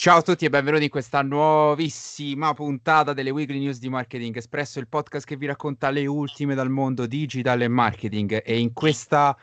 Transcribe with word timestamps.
Ciao 0.00 0.18
a 0.18 0.22
tutti 0.22 0.44
e 0.44 0.48
benvenuti 0.48 0.84
in 0.84 0.90
questa 0.90 1.22
nuovissima 1.22 2.54
puntata 2.54 3.12
delle 3.12 3.30
Weekly 3.30 3.58
News 3.58 3.80
di 3.80 3.88
Marketing 3.88 4.36
Espresso, 4.36 4.78
il 4.78 4.86
podcast 4.86 5.26
che 5.26 5.34
vi 5.34 5.46
racconta 5.46 5.90
le 5.90 6.06
ultime 6.06 6.54
dal 6.54 6.70
mondo 6.70 7.04
digital 7.06 7.62
e 7.62 7.66
marketing. 7.66 8.40
E 8.44 8.60
in 8.60 8.72
questa 8.72 9.36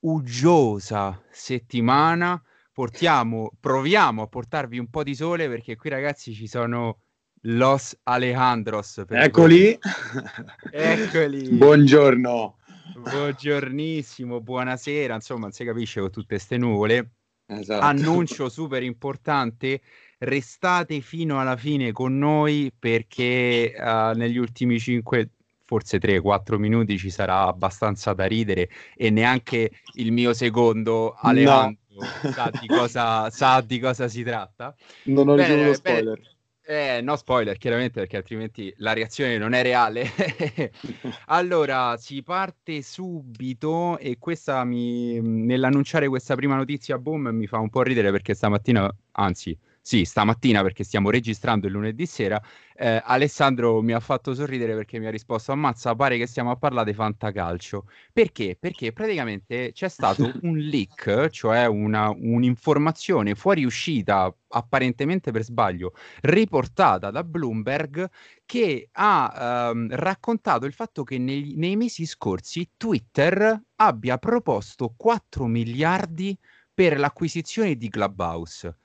uggiosa 0.00 1.22
settimana 1.30 2.42
portiamo, 2.72 3.52
proviamo 3.60 4.22
a 4.22 4.26
portarvi 4.28 4.78
un 4.78 4.88
po' 4.88 5.02
di 5.02 5.14
sole 5.14 5.46
perché 5.46 5.76
qui 5.76 5.90
ragazzi 5.90 6.32
ci 6.32 6.46
sono 6.46 7.00
Los 7.42 7.94
Alejandros. 8.04 9.04
Eccoli. 9.10 9.78
Eccoli. 10.72 11.50
Buongiorno. 11.50 12.56
Buongiornissimo, 12.96 14.40
buonasera, 14.40 15.14
insomma, 15.14 15.40
non 15.40 15.52
si 15.52 15.64
capisce 15.66 16.00
con 16.00 16.10
tutte 16.10 16.28
queste 16.36 16.56
nuvole. 16.56 17.10
Esatto. 17.50 17.82
Annuncio 17.82 18.50
super 18.50 18.82
importante, 18.82 19.80
restate 20.18 21.00
fino 21.00 21.40
alla 21.40 21.56
fine 21.56 21.92
con 21.92 22.18
noi 22.18 22.70
perché 22.78 23.72
uh, 23.74 24.14
negli 24.14 24.36
ultimi 24.36 24.78
5, 24.78 25.30
forse 25.64 25.98
3-4 25.98 26.56
minuti 26.56 26.98
ci 26.98 27.08
sarà 27.08 27.46
abbastanza 27.46 28.12
da 28.12 28.26
ridere 28.26 28.68
e 28.94 29.08
neanche 29.08 29.70
il 29.94 30.12
mio 30.12 30.34
secondo 30.34 31.14
Alejandro 31.14 31.78
no. 31.88 32.32
sa, 32.32 32.50
di 32.60 32.66
cosa, 32.66 33.30
sa 33.30 33.62
di 33.62 33.78
cosa 33.80 34.08
si 34.08 34.22
tratta. 34.22 34.74
Non 35.04 35.28
ho 35.28 35.34
ricevuto 35.34 35.72
spoiler. 35.72 36.18
Bene. 36.18 36.36
Eh, 36.70 37.00
no 37.00 37.16
spoiler, 37.16 37.56
chiaramente, 37.56 38.00
perché 38.00 38.18
altrimenti 38.18 38.70
la 38.76 38.92
reazione 38.92 39.38
non 39.38 39.54
è 39.54 39.62
reale. 39.62 40.04
allora, 41.28 41.96
si 41.96 42.22
parte 42.22 42.82
subito 42.82 43.96
e 43.96 44.18
questa 44.18 44.64
mi, 44.64 45.18
nell'annunciare 45.18 46.08
questa 46.08 46.34
prima 46.34 46.56
notizia, 46.56 46.98
boom, 46.98 47.28
mi 47.28 47.46
fa 47.46 47.56
un 47.56 47.70
po' 47.70 47.80
ridere 47.80 48.10
perché 48.10 48.34
stamattina, 48.34 48.94
anzi, 49.12 49.58
sì, 49.88 50.04
stamattina 50.04 50.60
perché 50.60 50.84
stiamo 50.84 51.08
registrando 51.08 51.66
il 51.66 51.72
lunedì 51.72 52.04
sera, 52.04 52.38
eh, 52.76 53.00
Alessandro 53.02 53.80
mi 53.80 53.94
ha 53.94 54.00
fatto 54.00 54.34
sorridere 54.34 54.74
perché 54.74 54.98
mi 54.98 55.06
ha 55.06 55.10
risposto 55.10 55.50
ammazza, 55.50 55.94
pare 55.94 56.18
che 56.18 56.26
stiamo 56.26 56.50
a 56.50 56.56
parlare 56.56 56.90
di 56.90 56.94
fantacalcio. 56.94 57.86
Perché? 58.12 58.58
Perché 58.60 58.92
praticamente 58.92 59.72
c'è 59.72 59.88
stato 59.88 60.30
un 60.42 60.58
leak, 60.58 61.30
cioè 61.30 61.64
una, 61.64 62.10
un'informazione 62.10 63.34
fuoriuscita 63.34 64.30
apparentemente 64.48 65.30
per 65.30 65.42
sbaglio, 65.42 65.94
riportata 66.20 67.10
da 67.10 67.24
Bloomberg 67.24 68.10
che 68.44 68.90
ha 68.92 69.70
ehm, 69.70 69.88
raccontato 69.96 70.66
il 70.66 70.74
fatto 70.74 71.02
che 71.02 71.16
nei, 71.16 71.54
nei 71.56 71.76
mesi 71.76 72.04
scorsi 72.04 72.72
Twitter 72.76 73.58
abbia 73.76 74.18
proposto 74.18 74.92
4 74.94 75.46
miliardi 75.46 76.36
per 76.74 76.98
l'acquisizione 76.98 77.74
di 77.74 77.88
Clubhouse 77.88 78.76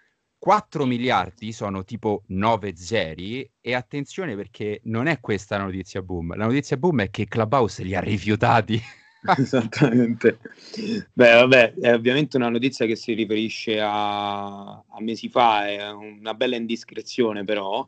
4 0.44 0.86
miliardi 0.86 1.54
sono 1.54 1.86
tipo 1.86 2.24
9 2.28 2.76
zeri 2.76 3.50
e 3.62 3.74
attenzione 3.76 4.36
perché 4.36 4.82
non 4.84 5.08
è 5.08 5.22
questa 5.22 5.56
la 5.56 5.64
notizia 5.64 6.02
boom, 6.02 6.36
la 6.36 6.44
notizia 6.44 6.76
boom 6.76 7.04
è 7.04 7.10
che 7.10 7.30
Clubhouse 7.30 7.82
li 7.82 7.96
ha 7.96 8.02
rifiutati. 8.02 8.78
Esattamente. 9.40 10.40
Beh, 11.14 11.34
vabbè, 11.36 11.76
è 11.76 11.94
ovviamente 11.94 12.36
una 12.36 12.50
notizia 12.50 12.86
che 12.86 12.98
si 12.98 13.14
riferisce 13.14 13.80
a, 13.80 14.64
a 14.72 15.00
mesi 15.00 15.30
fa, 15.30 15.66
è 15.66 15.90
una 15.90 16.34
bella 16.34 16.58
indiscrezione 16.58 17.46
però. 17.46 17.88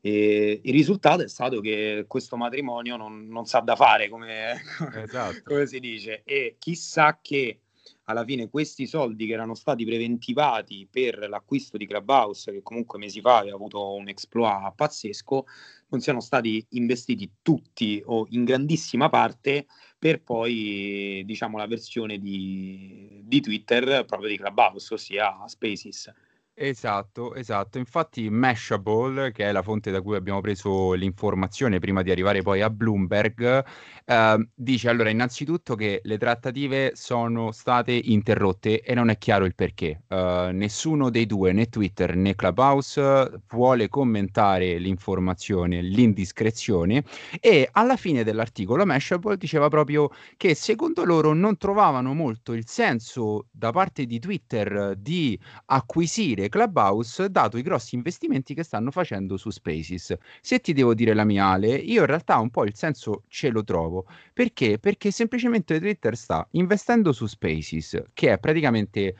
E 0.00 0.60
il 0.62 0.72
risultato 0.72 1.24
è 1.24 1.28
stato 1.28 1.60
che 1.60 2.04
questo 2.06 2.36
matrimonio 2.36 2.96
non, 2.96 3.26
non 3.26 3.46
sa 3.46 3.58
da 3.58 3.74
fare, 3.74 4.08
come, 4.08 4.62
esatto. 4.94 5.40
come 5.42 5.66
si 5.66 5.80
dice, 5.80 6.22
e 6.24 6.54
chissà 6.56 7.18
che 7.20 7.62
alla 8.10 8.24
fine 8.24 8.48
questi 8.48 8.86
soldi 8.86 9.26
che 9.26 9.32
erano 9.32 9.54
stati 9.54 9.84
preventivati 9.84 10.86
per 10.90 11.28
l'acquisto 11.28 11.76
di 11.76 11.86
Clubhouse, 11.86 12.52
che 12.52 12.62
comunque 12.62 12.98
mesi 12.98 13.20
fa 13.20 13.38
aveva 13.38 13.56
avuto 13.56 13.94
un 13.94 14.08
exploit 14.08 14.72
pazzesco, 14.74 15.46
non 15.88 16.00
siano 16.00 16.20
stati 16.20 16.64
investiti 16.70 17.30
tutti 17.42 18.02
o 18.04 18.26
in 18.30 18.44
grandissima 18.44 19.08
parte 19.08 19.66
per 19.98 20.22
poi, 20.22 21.22
diciamo, 21.24 21.58
la 21.58 21.66
versione 21.66 22.18
di, 22.18 23.22
di 23.24 23.40
Twitter 23.40 24.04
proprio 24.04 24.28
di 24.28 24.36
Clubhouse, 24.36 24.94
ossia 24.94 25.46
Spaces. 25.46 26.12
Esatto, 26.62 27.32
esatto. 27.36 27.78
Infatti 27.78 28.28
Mashable, 28.28 29.32
che 29.32 29.44
è 29.48 29.50
la 29.52 29.62
fonte 29.62 29.90
da 29.90 30.02
cui 30.02 30.14
abbiamo 30.14 30.42
preso 30.42 30.92
l'informazione 30.92 31.78
prima 31.78 32.02
di 32.02 32.10
arrivare 32.10 32.42
poi 32.42 32.60
a 32.60 32.68
Bloomberg, 32.68 33.64
eh, 34.04 34.48
dice 34.54 34.90
allora 34.90 35.08
innanzitutto 35.08 35.74
che 35.74 36.02
le 36.04 36.18
trattative 36.18 36.92
sono 36.96 37.50
state 37.50 37.92
interrotte 37.92 38.82
e 38.82 38.92
non 38.92 39.08
è 39.08 39.16
chiaro 39.16 39.46
il 39.46 39.54
perché. 39.54 40.02
Uh, 40.08 40.50
nessuno 40.52 41.08
dei 41.08 41.24
due, 41.24 41.52
né 41.52 41.70
Twitter 41.70 42.14
né 42.14 42.34
Clubhouse, 42.34 43.40
vuole 43.48 43.88
commentare 43.88 44.76
l'informazione, 44.76 45.80
l'indiscrezione 45.80 47.04
e 47.40 47.70
alla 47.72 47.96
fine 47.96 48.22
dell'articolo 48.22 48.84
Mashable 48.84 49.38
diceva 49.38 49.68
proprio 49.68 50.10
che 50.36 50.54
secondo 50.54 51.04
loro 51.04 51.32
non 51.32 51.56
trovavano 51.56 52.12
molto 52.12 52.52
il 52.52 52.66
senso 52.68 53.46
da 53.50 53.70
parte 53.72 54.04
di 54.04 54.18
Twitter 54.18 54.94
di 54.98 55.38
acquisire 55.66 56.48
Clubhouse 56.50 57.30
dato 57.30 57.56
i 57.56 57.62
grossi 57.62 57.94
investimenti 57.94 58.52
che 58.52 58.62
stanno 58.62 58.90
facendo 58.90 59.38
su 59.38 59.48
Spaces. 59.48 60.14
Se 60.42 60.60
ti 60.60 60.74
devo 60.74 60.92
dire 60.92 61.14
la 61.14 61.24
mia 61.24 61.46
Ale, 61.46 61.68
io 61.68 62.00
in 62.00 62.06
realtà 62.06 62.36
un 62.38 62.50
po' 62.50 62.64
il 62.64 62.74
senso 62.74 63.22
ce 63.28 63.48
lo 63.48 63.64
trovo. 63.64 64.04
Perché? 64.34 64.78
Perché 64.78 65.10
semplicemente 65.10 65.80
Twitter 65.80 66.14
sta 66.14 66.46
investendo 66.52 67.12
su 67.12 67.26
Spaces, 67.26 68.02
che 68.12 68.32
è 68.32 68.38
praticamente 68.38 69.16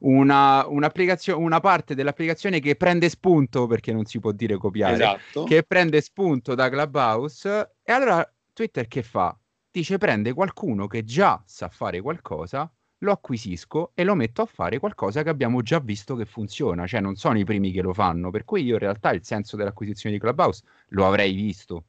una, 0.00 0.66
un'applicazione, 0.66 1.42
una 1.42 1.60
parte 1.60 1.94
dell'applicazione 1.94 2.60
che 2.60 2.76
prende 2.76 3.08
spunto, 3.08 3.66
perché 3.66 3.92
non 3.92 4.04
si 4.04 4.18
può 4.20 4.32
dire 4.32 4.58
copiare, 4.58 4.94
esatto. 4.94 5.44
che 5.44 5.62
prende 5.62 6.00
spunto 6.02 6.54
da 6.54 6.68
Clubhouse. 6.68 7.76
E 7.82 7.92
allora 7.92 8.30
Twitter 8.52 8.86
che 8.86 9.02
fa? 9.02 9.34
Dice 9.70 9.96
prende 9.96 10.34
qualcuno 10.34 10.86
che 10.86 11.02
già 11.02 11.42
sa 11.46 11.68
fare 11.68 12.02
qualcosa 12.02 12.70
lo 13.02 13.12
acquisisco 13.12 13.92
e 13.94 14.04
lo 14.04 14.14
metto 14.14 14.42
a 14.42 14.46
fare 14.46 14.78
qualcosa 14.78 15.22
che 15.22 15.28
abbiamo 15.28 15.62
già 15.62 15.78
visto 15.78 16.14
che 16.16 16.24
funziona, 16.24 16.86
cioè 16.86 17.00
non 17.00 17.16
sono 17.16 17.38
i 17.38 17.44
primi 17.44 17.70
che 17.72 17.82
lo 17.82 17.92
fanno, 17.92 18.30
per 18.30 18.44
cui 18.44 18.62
io 18.62 18.74
in 18.74 18.80
realtà 18.80 19.10
il 19.12 19.24
senso 19.24 19.56
dell'acquisizione 19.56 20.14
di 20.14 20.20
Clubhouse 20.20 20.62
lo 20.88 21.06
avrei 21.06 21.32
visto. 21.34 21.84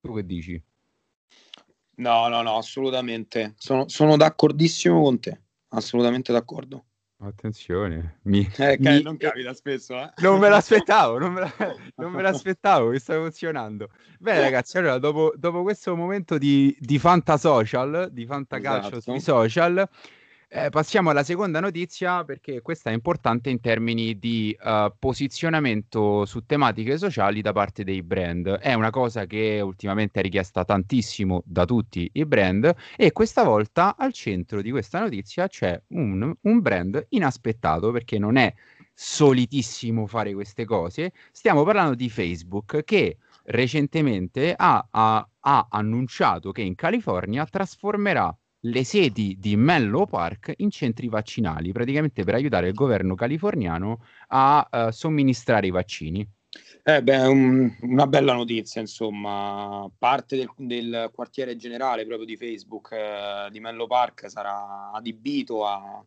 Tu 0.00 0.14
che 0.14 0.26
dici? 0.26 0.62
No, 1.96 2.28
no, 2.28 2.42
no, 2.42 2.56
assolutamente. 2.56 3.54
Sono, 3.56 3.88
sono 3.88 4.16
d'accordissimo 4.16 5.02
con 5.02 5.20
te, 5.20 5.40
assolutamente 5.68 6.32
d'accordo. 6.32 6.84
Attenzione, 7.18 8.18
mi, 8.24 8.46
eh, 8.58 8.76
mi, 8.78 9.00
non 9.00 9.16
capita 9.16 9.54
spesso. 9.54 9.94
Eh? 9.98 10.12
Non 10.16 10.38
me 10.38 10.50
l'aspettavo, 10.50 11.18
non 11.18 11.32
me, 11.32 11.40
la, 11.40 11.52
non 11.96 12.12
me 12.12 12.20
l'aspettavo, 12.20 12.90
mi 12.90 12.98
sta 12.98 13.14
emozionando. 13.14 13.88
Bene, 14.18 14.40
ragazzi, 14.40 14.76
allora 14.76 14.98
dopo, 14.98 15.32
dopo 15.34 15.62
questo 15.62 15.96
momento 15.96 16.36
di, 16.36 16.76
di 16.78 16.98
fanta 16.98 17.38
social, 17.38 18.10
di 18.12 18.26
fantacalcio 18.26 18.96
esatto. 18.96 19.00
sui 19.00 19.20
social, 19.20 19.88
eh, 20.48 20.70
passiamo 20.70 21.10
alla 21.10 21.24
seconda 21.24 21.58
notizia 21.58 22.24
perché 22.24 22.62
questa 22.62 22.90
è 22.90 22.92
importante 22.92 23.50
in 23.50 23.60
termini 23.60 24.16
di 24.18 24.56
uh, 24.62 24.92
posizionamento 24.96 26.24
su 26.24 26.46
tematiche 26.46 26.98
sociali 26.98 27.40
da 27.42 27.52
parte 27.52 27.82
dei 27.82 28.02
brand. 28.02 28.46
È 28.58 28.72
una 28.72 28.90
cosa 28.90 29.26
che 29.26 29.60
ultimamente 29.60 30.20
è 30.20 30.22
richiesta 30.22 30.64
tantissimo 30.64 31.42
da 31.44 31.64
tutti 31.64 32.08
i 32.12 32.24
brand 32.24 32.72
e 32.96 33.10
questa 33.10 33.42
volta 33.42 33.96
al 33.98 34.12
centro 34.12 34.62
di 34.62 34.70
questa 34.70 35.00
notizia 35.00 35.48
c'è 35.48 35.80
un, 35.88 36.32
un 36.40 36.60
brand 36.60 37.06
inaspettato 37.10 37.90
perché 37.90 38.18
non 38.18 38.36
è 38.36 38.54
solitissimo 38.94 40.06
fare 40.06 40.32
queste 40.32 40.64
cose. 40.64 41.12
Stiamo 41.32 41.64
parlando 41.64 41.96
di 41.96 42.08
Facebook 42.08 42.84
che 42.84 43.18
recentemente 43.46 44.54
ha, 44.56 44.86
ha, 44.90 45.28
ha 45.40 45.66
annunciato 45.70 46.52
che 46.52 46.62
in 46.62 46.76
California 46.76 47.44
trasformerà 47.46 48.36
le 48.60 48.84
sedi 48.84 49.36
di 49.38 49.56
Menlo 49.56 50.06
Park 50.06 50.54
in 50.56 50.70
centri 50.70 51.08
vaccinali, 51.08 51.72
praticamente 51.72 52.24
per 52.24 52.34
aiutare 52.34 52.68
il 52.68 52.74
governo 52.74 53.14
californiano 53.14 54.02
a 54.28 54.68
uh, 54.70 54.90
somministrare 54.90 55.66
i 55.66 55.70
vaccini. 55.70 56.28
Eh 56.82 57.02
beh, 57.02 57.26
un, 57.26 57.76
una 57.82 58.06
bella 58.06 58.32
notizia, 58.32 58.80
insomma, 58.80 59.90
parte 59.98 60.36
del, 60.36 60.50
del 60.56 61.10
quartiere 61.12 61.56
generale 61.56 62.06
proprio 62.06 62.26
di 62.26 62.36
Facebook 62.36 62.92
eh, 62.92 63.50
di 63.50 63.60
Menlo 63.60 63.86
Park 63.86 64.30
sarà 64.30 64.90
adibito 64.92 65.66
a, 65.66 66.04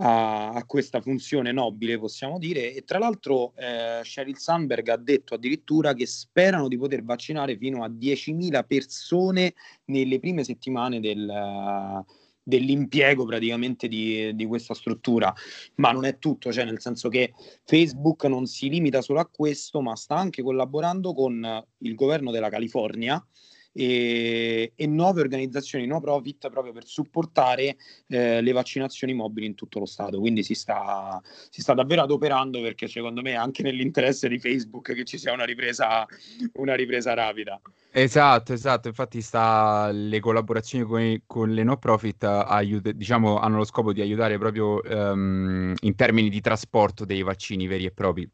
a, 0.00 0.50
a, 0.50 0.64
questa 0.64 1.00
funzione 1.00 1.52
nobile, 1.52 1.98
possiamo 1.98 2.38
dire. 2.38 2.74
E 2.74 2.82
tra 2.84 2.98
l'altro 2.98 3.52
eh, 3.56 4.00
Sheryl 4.02 4.38
Sandberg 4.38 4.88
ha 4.88 4.96
detto 4.96 5.34
addirittura 5.34 5.94
che 5.94 6.06
sperano 6.06 6.68
di 6.68 6.78
poter 6.78 7.04
vaccinare 7.04 7.56
fino 7.56 7.84
a 7.84 7.88
10.000 7.88 8.64
persone 8.66 9.54
nelle 9.86 10.18
prime 10.18 10.44
settimane 10.44 11.00
del, 11.00 12.04
dell'impiego 12.42 13.24
praticamente 13.24 13.88
di, 13.88 14.34
di, 14.34 14.46
questa 14.46 14.74
struttura. 14.74 15.32
Ma 15.76 15.92
non 15.92 16.04
è 16.04 16.18
tutto, 16.18 16.52
cioè 16.52 16.64
nel 16.64 16.80
senso 16.80 17.08
che 17.08 17.32
Facebook 17.64 18.24
non 18.24 18.46
si 18.46 18.68
limita 18.68 19.02
solo 19.02 19.20
a 19.20 19.26
questo, 19.26 19.80
ma 19.82 19.94
sta 19.96 20.16
anche 20.16 20.42
collaborando 20.42 21.12
con 21.12 21.64
il 21.78 21.94
governo 21.94 22.30
della 22.30 22.48
California 22.48 23.22
e, 23.72 24.72
e 24.74 24.86
nuove 24.86 25.20
organizzazioni 25.20 25.86
no 25.86 26.00
profit 26.00 26.50
proprio 26.50 26.72
per 26.72 26.86
supportare 26.86 27.76
eh, 28.08 28.40
le 28.40 28.52
vaccinazioni 28.52 29.14
mobili 29.14 29.46
in 29.46 29.54
tutto 29.54 29.78
lo 29.78 29.86
Stato. 29.86 30.18
Quindi 30.18 30.42
si 30.42 30.54
sta, 30.54 31.20
si 31.50 31.60
sta 31.60 31.74
davvero 31.74 32.02
adoperando 32.02 32.60
perché 32.60 32.88
secondo 32.88 33.22
me 33.22 33.32
è 33.32 33.34
anche 33.34 33.62
nell'interesse 33.62 34.28
di 34.28 34.38
Facebook 34.38 34.92
che 34.94 35.04
ci 35.04 35.18
sia 35.18 35.32
una 35.32 35.44
ripresa, 35.44 36.06
una 36.54 36.74
ripresa 36.74 37.14
rapida. 37.14 37.60
Esatto, 37.92 38.52
esatto, 38.52 38.86
infatti 38.86 39.20
sta, 39.20 39.90
le 39.90 40.20
collaborazioni 40.20 40.84
con, 40.84 41.22
con 41.26 41.52
le 41.52 41.64
no 41.64 41.76
profit 41.76 42.22
aiut- 42.22 42.90
diciamo, 42.90 43.38
hanno 43.38 43.56
lo 43.56 43.64
scopo 43.64 43.92
di 43.92 44.00
aiutare 44.00 44.38
proprio 44.38 44.80
um, 44.84 45.74
in 45.80 45.94
termini 45.96 46.28
di 46.28 46.40
trasporto 46.40 47.04
dei 47.04 47.22
vaccini 47.22 47.66
veri 47.66 47.86
e 47.86 47.90
propri. 47.90 48.30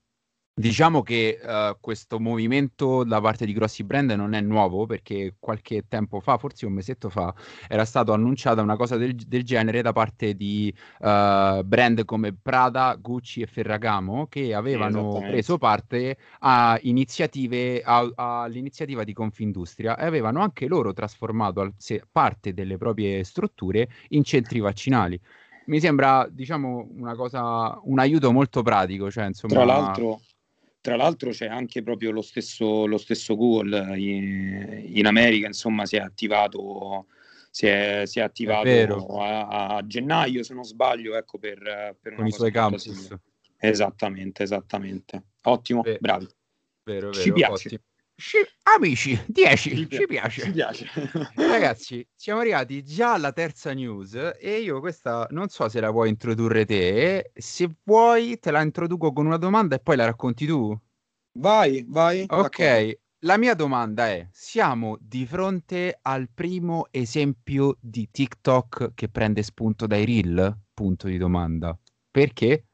Diciamo 0.58 1.02
che 1.02 1.38
uh, 1.38 1.76
questo 1.82 2.18
movimento 2.18 3.04
da 3.04 3.20
parte 3.20 3.44
di 3.44 3.52
grossi 3.52 3.84
brand 3.84 4.10
non 4.12 4.32
è 4.32 4.40
nuovo 4.40 4.86
perché 4.86 5.34
qualche 5.38 5.84
tempo 5.86 6.18
fa, 6.18 6.38
forse 6.38 6.64
un 6.64 6.72
mesetto 6.72 7.10
fa, 7.10 7.34
era 7.68 7.84
stata 7.84 8.14
annunciata 8.14 8.62
una 8.62 8.76
cosa 8.76 8.96
del, 8.96 9.14
del 9.14 9.44
genere 9.44 9.82
da 9.82 9.92
parte 9.92 10.32
di 10.32 10.74
uh, 11.00 11.62
brand 11.62 12.06
come 12.06 12.32
Prada, 12.32 12.96
Gucci 12.98 13.42
e 13.42 13.46
Ferragamo 13.46 14.28
che 14.28 14.54
avevano 14.54 15.18
preso 15.28 15.58
parte 15.58 16.16
a 16.38 16.78
iniziative, 16.84 17.82
a, 17.84 18.10
all'iniziativa 18.14 19.04
di 19.04 19.12
Confindustria 19.12 19.98
e 19.98 20.06
avevano 20.06 20.40
anche 20.40 20.66
loro 20.68 20.94
trasformato 20.94 21.60
al, 21.60 21.74
se, 21.76 22.02
parte 22.10 22.54
delle 22.54 22.78
proprie 22.78 23.22
strutture 23.24 23.90
in 24.08 24.24
centri 24.24 24.60
vaccinali. 24.60 25.20
Mi 25.66 25.80
sembra 25.80 26.26
diciamo 26.30 26.88
una 26.96 27.14
cosa 27.14 27.78
un 27.82 27.98
aiuto 27.98 28.32
molto 28.32 28.62
pratico 28.62 29.10
cioè 29.10 29.26
insomma 29.26 29.52
tra 29.52 29.64
l'altro 29.64 30.20
tra 30.86 30.94
l'altro 30.94 31.30
c'è 31.30 31.46
anche 31.46 31.82
proprio 31.82 32.12
lo 32.12 32.22
stesso, 32.22 32.86
lo 32.86 32.96
stesso 32.96 33.34
Google 33.34 33.98
in, 33.98 34.84
in, 34.94 35.06
America, 35.06 35.48
insomma, 35.48 35.84
si 35.84 35.96
è 35.96 35.98
attivato, 35.98 37.06
si 37.50 37.66
è, 37.66 38.02
si 38.06 38.20
è 38.20 38.22
attivato 38.22 39.20
a, 39.20 39.78
a, 39.78 39.84
gennaio, 39.84 40.44
se 40.44 40.54
non 40.54 40.62
sbaglio, 40.62 41.16
ecco, 41.16 41.38
per, 41.38 41.96
per 42.00 42.14
Con 42.14 42.28
i 42.28 42.30
suoi 42.30 42.52
campus. 42.52 43.12
Esattamente, 43.58 44.44
esattamente. 44.44 45.24
Ottimo, 45.42 45.82
Beh, 45.82 45.98
bravi. 45.98 46.28
Vero, 46.84 47.10
vero, 47.10 47.20
Ci 47.20 47.32
piace. 47.32 47.66
Ottimo. 47.66 47.82
Ci, 48.18 48.38
amici, 48.62 49.22
10, 49.26 49.86
ci, 49.90 50.06
piace. 50.06 50.42
Ci 50.42 50.50
piace. 50.50 50.86
Ragazzi, 51.34 52.06
siamo 52.14 52.40
arrivati 52.40 52.82
già 52.82 53.12
alla 53.12 53.32
terza 53.32 53.72
news 53.74 54.14
e 54.38 54.60
io 54.60 54.80
questa 54.80 55.26
non 55.30 55.48
so 55.48 55.68
se 55.68 55.80
la 55.80 55.90
vuoi 55.90 56.08
introdurre 56.08 56.64
te. 56.64 57.30
Se 57.34 57.68
vuoi, 57.84 58.38
te 58.38 58.50
la 58.50 58.62
introduco 58.62 59.12
con 59.12 59.26
una 59.26 59.36
domanda 59.36 59.76
e 59.76 59.80
poi 59.80 59.96
la 59.96 60.06
racconti 60.06 60.46
tu. 60.46 60.74
Vai, 61.38 61.84
vai. 61.88 62.24
Ok, 62.28 62.58
d'accordo. 62.58 63.00
la 63.20 63.36
mia 63.36 63.54
domanda 63.54 64.08
è: 64.08 64.26
siamo 64.32 64.96
di 65.00 65.26
fronte 65.26 65.98
al 66.00 66.28
primo 66.32 66.86
esempio 66.90 67.76
di 67.80 68.08
TikTok 68.10 68.92
che 68.94 69.08
prende 69.08 69.42
spunto 69.42 69.86
dai 69.86 70.04
reel? 70.06 70.58
Punto 70.72 71.06
di 71.08 71.18
domanda. 71.18 71.78
Perché? 72.10 72.65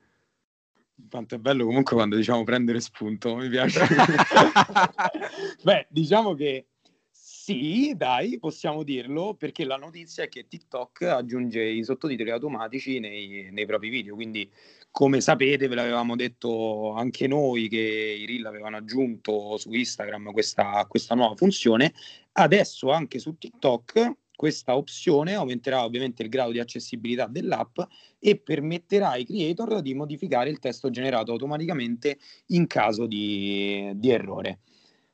Quanto 1.12 1.35
è 1.35 1.38
bello 1.38 1.67
comunque 1.67 1.94
quando 1.94 2.17
diciamo 2.17 2.43
prendere 2.43 2.81
spunto, 2.81 3.37
mi 3.37 3.50
piace. 3.50 3.81
Beh, 5.62 5.87
diciamo 5.91 6.32
che 6.35 6.69
sì, 7.11 7.93
dai, 7.94 8.38
possiamo 8.38 8.82
dirlo, 8.82 9.35
perché 9.35 9.64
la 9.64 9.76
notizia 9.76 10.25
è 10.25 10.29
che 10.31 10.49
TikTok 10.49 11.03
aggiunge 11.03 11.62
i 11.62 11.85
sottotitoli 11.85 12.31
automatici 12.31 12.99
nei, 12.99 13.50
nei 13.53 13.67
propri 13.67 13.91
video, 13.91 14.14
quindi 14.14 14.50
come 14.91 15.20
sapete 15.20 15.69
ve 15.69 15.75
l'avevamo 15.75 16.17
detto 16.17 16.93
anche 16.93 17.26
noi 17.26 17.69
che 17.69 18.17
i 18.19 18.25
Reel 18.25 18.47
avevano 18.47 18.79
aggiunto 18.79 19.58
su 19.58 19.70
Instagram 19.70 20.32
questa, 20.32 20.87
questa 20.88 21.15
nuova 21.15 21.35
funzione, 21.35 21.93
adesso 22.32 22.91
anche 22.91 23.19
su 23.19 23.37
TikTok 23.37 24.12
questa 24.43 24.77
opzione 24.77 25.35
aumenterà 25.35 25.85
ovviamente 25.85 26.25
il 26.25 26.29
grado 26.29 26.50
di 26.50 26.59
accessibilità 26.59 27.29
dell'app 27.29 27.79
e 28.19 28.37
permetterà 28.41 29.11
ai 29.11 29.25
creator 29.25 29.81
di 29.83 29.94
modificare 29.94 30.50
il 30.50 30.59
testo 30.59 30.91
generato 30.91 31.31
automaticamente 31.31 32.19
in 32.47 32.67
caso 32.67 33.06
di, 33.06 33.89
di 33.94 34.11
errore. 34.11 34.59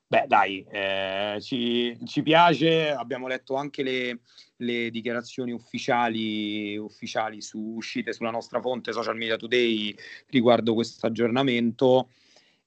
Beh, 0.07 0.25
dai, 0.27 0.65
eh, 0.71 1.37
ci, 1.43 1.95
ci, 2.07 2.23
piace, 2.23 2.91
abbiamo 2.91 3.27
letto 3.27 3.55
anche 3.55 3.83
le, 3.83 4.21
le 4.57 4.89
dichiarazioni 4.91 5.53
ufficiali, 5.53 6.79
ufficiali 6.79 7.43
su, 7.43 7.75
uscite 7.77 8.15
sulla 8.15 8.31
nostra 8.31 8.63
fonte 8.63 8.93
Social 8.93 9.19
Media 9.19 9.37
Today 9.37 9.95
riguardo 10.29 10.73
questo 10.73 11.07
aggiornamento. 11.07 12.09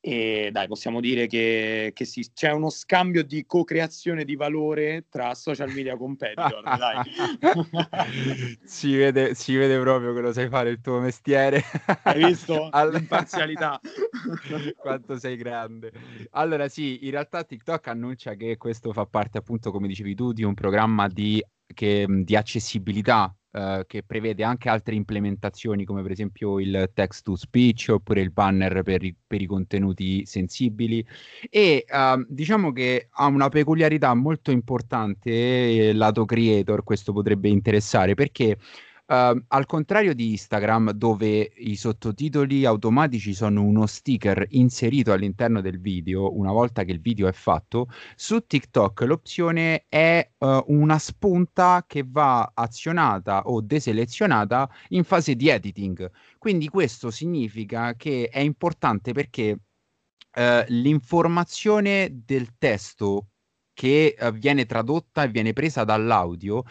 E 0.03 0.49
dai, 0.51 0.67
possiamo 0.67 0.99
dire 0.99 1.27
che, 1.27 1.91
che 1.93 2.05
sì, 2.05 2.27
c'è 2.33 2.51
uno 2.51 2.71
scambio 2.71 3.23
di 3.23 3.45
co-creazione 3.45 4.25
di 4.25 4.35
valore 4.35 5.05
tra 5.09 5.35
social 5.35 5.71
media 5.71 5.95
competitor. 5.95 6.63
si, 8.65 8.95
vede, 8.95 9.35
si, 9.35 9.55
vede, 9.55 9.79
proprio 9.79 10.11
che 10.15 10.21
lo 10.21 10.33
sai 10.33 10.49
fare 10.49 10.71
il 10.71 10.81
tuo 10.81 10.99
mestiere. 10.99 11.61
Hai 12.01 12.25
visto? 12.25 12.69
All... 12.73 12.93
L'imparzialità. 12.93 13.79
Quanto 14.75 15.19
sei 15.19 15.35
grande. 15.35 15.91
Allora, 16.31 16.67
sì, 16.67 17.05
in 17.05 17.11
realtà 17.11 17.43
TikTok 17.43 17.87
annuncia 17.87 18.33
che 18.33 18.57
questo 18.57 18.93
fa 18.93 19.05
parte, 19.05 19.37
appunto, 19.37 19.69
come 19.69 19.87
dicevi 19.87 20.15
tu, 20.15 20.33
di 20.33 20.41
un 20.41 20.55
programma 20.55 21.07
di, 21.09 21.45
che, 21.75 22.07
di 22.07 22.35
accessibilità 22.35 23.31
Uh, 23.51 23.83
che 23.85 24.01
prevede 24.01 24.45
anche 24.45 24.69
altre 24.69 24.95
implementazioni 24.95 25.83
come 25.83 26.01
per 26.01 26.11
esempio 26.11 26.57
il 26.57 26.89
text 26.93 27.25
to 27.25 27.35
speech 27.35 27.87
oppure 27.89 28.21
il 28.21 28.31
banner 28.31 28.81
per 28.81 29.03
i, 29.03 29.13
per 29.27 29.41
i 29.41 29.45
contenuti 29.45 30.25
sensibili. 30.25 31.05
E 31.49 31.83
uh, 31.85 32.25
diciamo 32.29 32.71
che 32.71 33.09
ha 33.09 33.25
una 33.25 33.49
peculiarità 33.49 34.13
molto 34.13 34.51
importante 34.51 35.29
eh, 35.89 35.93
lato 35.93 36.23
creator 36.23 36.85
questo 36.85 37.11
potrebbe 37.11 37.49
interessare 37.49 38.13
perché 38.13 38.57
Uh, 39.11 39.43
al 39.49 39.65
contrario 39.65 40.15
di 40.15 40.29
Instagram, 40.29 40.91
dove 40.91 41.51
i 41.57 41.75
sottotitoli 41.75 42.63
automatici 42.63 43.33
sono 43.33 43.61
uno 43.61 43.85
sticker 43.85 44.45
inserito 44.51 45.11
all'interno 45.11 45.59
del 45.59 45.81
video 45.81 46.33
una 46.33 46.53
volta 46.53 46.85
che 46.85 46.93
il 46.93 47.01
video 47.01 47.27
è 47.27 47.33
fatto, 47.33 47.89
su 48.15 48.45
TikTok 48.47 49.01
l'opzione 49.01 49.83
è 49.89 50.25
uh, 50.37 50.63
una 50.67 50.97
spunta 50.97 51.83
che 51.85 52.05
va 52.07 52.51
azionata 52.53 53.41
o 53.47 53.59
deselezionata 53.59 54.69
in 54.91 55.03
fase 55.03 55.35
di 55.35 55.49
editing. 55.49 56.09
Quindi 56.37 56.69
questo 56.69 57.11
significa 57.11 57.95
che 57.95 58.29
è 58.31 58.39
importante 58.39 59.11
perché 59.11 59.51
uh, 59.51 60.63
l'informazione 60.67 62.21
del 62.23 62.55
testo 62.57 63.25
che 63.73 64.15
viene 64.35 64.65
tradotta 64.65 65.23
e 65.23 65.29
viene 65.29 65.51
presa 65.51 65.83
dall'audio 65.83 66.63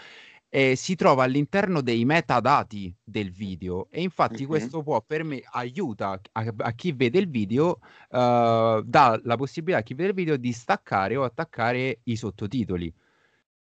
eh, 0.50 0.76
si 0.76 0.96
trova 0.96 1.22
all'interno 1.22 1.80
dei 1.80 2.04
metadati 2.04 2.94
del 3.02 3.30
video 3.30 3.86
e 3.90 4.02
infatti 4.02 4.40
mm-hmm. 4.40 4.46
questo 4.46 4.82
può 4.82 5.00
per 5.00 5.24
me 5.24 5.42
aiuta 5.52 6.20
a, 6.32 6.54
a 6.56 6.72
chi 6.72 6.92
vede 6.92 7.18
il 7.18 7.30
video 7.30 7.78
uh, 8.10 8.82
dà 8.82 9.18
la 9.22 9.36
possibilità 9.36 9.78
a 9.78 9.82
chi 9.82 9.94
vede 9.94 10.08
il 10.08 10.14
video 10.14 10.36
di 10.36 10.52
staccare 10.52 11.16
o 11.16 11.22
attaccare 11.22 12.00
i 12.04 12.16
sottotitoli 12.16 12.92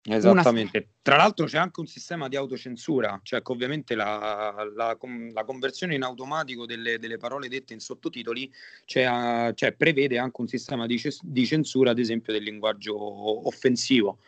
Esattamente. 0.05 0.77
Una... 0.77 0.87
Tra 1.01 1.15
l'altro 1.15 1.45
c'è 1.45 1.57
anche 1.57 1.79
un 1.79 1.87
sistema 1.87 2.27
di 2.27 2.35
autocensura, 2.35 3.19
cioè 3.23 3.41
che 3.41 3.51
ovviamente 3.51 3.95
la, 3.95 4.53
la, 4.75 4.97
la 5.33 5.43
conversione 5.45 5.95
in 5.95 6.03
automatico 6.03 6.65
delle, 6.65 6.99
delle, 6.99 7.17
parole 7.17 7.47
dette 7.47 7.73
in 7.73 7.79
sottotitoli 7.79 8.51
cioè, 8.85 9.51
cioè, 9.53 9.71
prevede 9.73 10.17
anche 10.17 10.41
un 10.41 10.47
sistema 10.47 10.85
di, 10.87 11.01
di, 11.21 11.45
censura, 11.45 11.91
ad 11.91 11.99
esempio, 11.99 12.33
del 12.33 12.43
linguaggio 12.43 13.47
offensivo. 13.47 14.19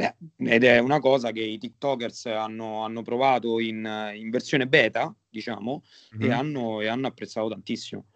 Beh, 0.00 0.14
ed 0.38 0.64
è 0.64 0.78
una 0.78 0.98
cosa 0.98 1.30
che 1.30 1.42
i 1.42 1.58
TikTokers 1.58 2.24
hanno, 2.26 2.84
hanno 2.84 3.02
provato 3.02 3.58
in, 3.60 4.10
in, 4.14 4.30
versione 4.30 4.66
beta, 4.66 5.14
diciamo, 5.28 5.82
mm-hmm. 6.16 6.30
e, 6.30 6.32
hanno, 6.32 6.80
e 6.80 6.86
hanno 6.86 7.06
apprezzato 7.06 7.48
tantissimo. 7.50 8.06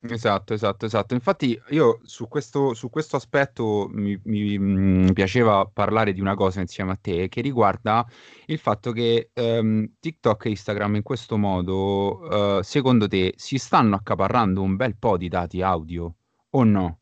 Esatto, 0.00 0.52
esatto, 0.52 0.84
esatto. 0.84 1.14
Infatti 1.14 1.56
io 1.68 2.00
su 2.02 2.26
questo, 2.26 2.74
su 2.74 2.90
questo 2.90 3.14
aspetto 3.14 3.86
mi, 3.88 4.20
mi, 4.24 4.58
mi, 4.58 5.12
piaceva 5.12 5.64
parlare 5.72 6.12
di 6.12 6.20
una 6.20 6.34
cosa 6.34 6.60
insieme 6.60 6.90
a 6.90 6.98
te 7.00 7.28
che 7.28 7.40
riguarda 7.40 8.04
il 8.46 8.58
fatto 8.58 8.90
che 8.90 9.30
um, 9.34 9.88
TikTok 10.00 10.46
e 10.46 10.48
Instagram 10.50 10.96
in 10.96 11.02
questo 11.02 11.36
modo, 11.36 12.18
uh, 12.58 12.62
secondo 12.62 13.06
te, 13.06 13.34
si 13.36 13.58
stanno 13.58 13.94
accaparrando 13.94 14.60
un 14.60 14.74
bel 14.74 14.96
po' 14.96 15.16
di 15.16 15.28
dati 15.28 15.62
audio 15.62 16.14
o 16.50 16.64
no? 16.64 16.98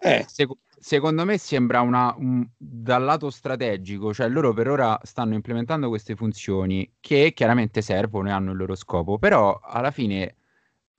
Eh. 0.00 0.24
Sec- 0.26 0.56
secondo 0.80 1.24
me 1.24 1.38
sembra 1.38 1.80
una, 1.80 2.14
un, 2.18 2.46
dal 2.56 3.02
lato 3.02 3.30
strategico, 3.30 4.12
cioè 4.12 4.28
loro 4.28 4.52
per 4.52 4.68
ora 4.68 4.98
stanno 5.02 5.34
implementando 5.34 5.88
queste 5.88 6.14
funzioni 6.14 6.94
che 7.00 7.32
chiaramente 7.34 7.82
servono 7.82 8.28
e 8.28 8.32
hanno 8.32 8.52
il 8.52 8.56
loro 8.56 8.74
scopo, 8.74 9.18
però 9.18 9.58
alla 9.62 9.90
fine 9.90 10.36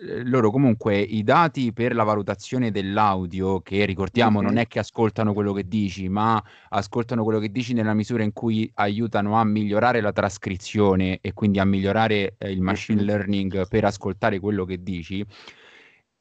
eh, 0.02 0.24
loro 0.24 0.50
comunque 0.50 0.98
i 0.98 1.24
dati 1.24 1.74
per 1.74 1.94
la 1.94 2.04
valutazione 2.04 2.72
dell'audio, 2.72 3.62
che 3.62 3.86
ricordiamo 3.86 4.40
mm-hmm. 4.40 4.48
non 4.48 4.58
è 4.58 4.68
che 4.68 4.80
ascoltano 4.80 5.34
quello 5.34 5.52
che 5.54 5.68
dici, 5.68 6.08
ma 6.08 6.42
ascoltano 6.70 7.24
quello 7.24 7.40
che 7.40 7.52
dici 7.52 7.74
nella 7.74 7.94
misura 7.94 8.24
in 8.24 8.32
cui 8.32 8.70
aiutano 8.76 9.38
a 9.38 9.44
migliorare 9.44 10.02
la 10.02 10.14
trascrizione 10.14 11.20
e 11.22 11.34
quindi 11.34 11.60
a 11.60 11.66
migliorare 11.66 12.36
eh, 12.38 12.52
il 12.52 12.62
machine 12.62 13.02
learning 13.02 13.68
per 13.68 13.86
ascoltare 13.86 14.40
quello 14.40 14.64
che 14.66 14.82
dici 14.82 15.26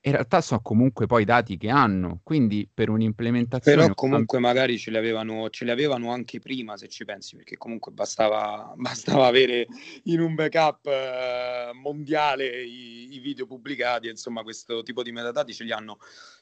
in 0.00 0.12
realtà 0.12 0.40
sono 0.40 0.60
comunque 0.62 1.06
poi 1.06 1.24
dati 1.24 1.56
che 1.56 1.68
hanno, 1.68 2.20
quindi 2.22 2.68
per 2.72 2.88
un'implementazione... 2.88 3.82
Però 3.82 3.94
comunque 3.94 4.38
magari 4.38 4.78
ce 4.78 4.90
li 4.90 4.96
avevano, 4.96 5.50
ce 5.50 5.64
li 5.64 5.70
avevano 5.70 6.12
anche 6.12 6.38
prima 6.38 6.76
se 6.76 6.88
ci 6.88 7.04
pensi, 7.04 7.34
perché 7.36 7.56
comunque 7.56 7.90
bastava, 7.90 8.72
bastava 8.78 9.26
avere 9.26 9.66
in 10.04 10.20
un 10.20 10.34
backup 10.34 10.86
eh, 10.86 11.70
mondiale 11.74 12.62
i, 12.62 13.14
i, 13.14 13.18
video 13.18 13.46
pubblicati, 13.46 14.08
insomma 14.08 14.42
questo 14.42 14.82
tipo 14.82 15.02
di 15.02 15.10
metadati 15.10 15.52
ce 15.52 15.64
li 15.64 15.72
hanno. 15.72 15.98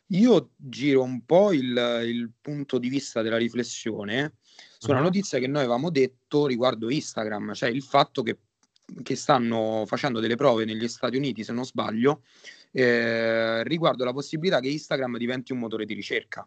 Io 0.09 0.51
giro 0.57 1.03
un 1.03 1.25
po' 1.25 1.53
il, 1.53 2.03
il 2.05 2.31
punto 2.41 2.79
di 2.79 2.89
vista 2.89 3.23
della 3.23 3.39
riflessione 3.39 4.35
su 4.79 4.91
una 4.91 5.01
notizia 5.01 5.39
che 5.39 5.47
noi 5.47 5.63
avevamo 5.63 5.91
detto 5.91 6.47
riguardo 6.47 6.91
Instagram, 6.91 7.55
cioè 7.55 7.71
il 7.71 7.83
fatto 7.83 8.23
che, 8.23 8.39
che 9.03 9.17
stanno 9.17 9.85
facendo 9.87 10.21
delle 10.21 10.37
prove 10.37 10.65
negli 10.67 10.87
Stati 10.87 11.17
Uniti, 11.17 11.43
se 11.43 11.53
non 11.53 11.65
sbaglio, 11.65 12.23
eh, 12.79 13.65
riguardo 13.65 14.05
la 14.05 14.13
possibilità 14.13 14.61
che 14.61 14.69
Instagram 14.69 15.17
diventi 15.17 15.53
un 15.53 15.61
motore 15.61 15.87
di 15.87 15.95
ricerca. 15.95 16.47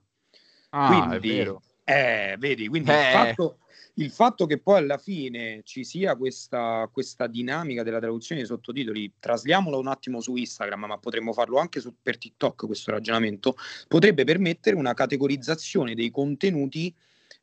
Ah, 0.69 1.07
quindi, 1.07 1.39
eh, 1.83 2.35
vedi, 2.37 2.67
quindi 2.67 2.91
eh. 2.91 2.93
il, 2.93 3.11
fatto, 3.11 3.57
il, 3.95 4.11
fatto, 4.11 4.45
che 4.45 4.59
poi 4.59 4.77
alla 4.77 4.99
fine 4.99 5.61
ci 5.63 5.83
sia 5.83 6.15
questa, 6.15 6.87
questa, 6.93 7.25
dinamica 7.25 7.81
della 7.81 7.97
traduzione 7.97 8.41
dei 8.41 8.49
sottotitoli, 8.49 9.13
trasliamolo 9.19 9.79
un 9.79 9.87
attimo 9.87 10.21
su 10.21 10.35
Instagram, 10.35 10.85
ma 10.85 10.99
potremmo 10.99 11.33
farlo 11.33 11.57
anche 11.57 11.79
su, 11.79 11.95
per 11.99 12.19
TikTok 12.19 12.67
questo 12.67 12.91
ragionamento, 12.91 13.55
potrebbe 13.87 14.23
permettere 14.23 14.75
una 14.75 14.93
categorizzazione 14.93 15.95
dei 15.95 16.11
contenuti 16.11 16.93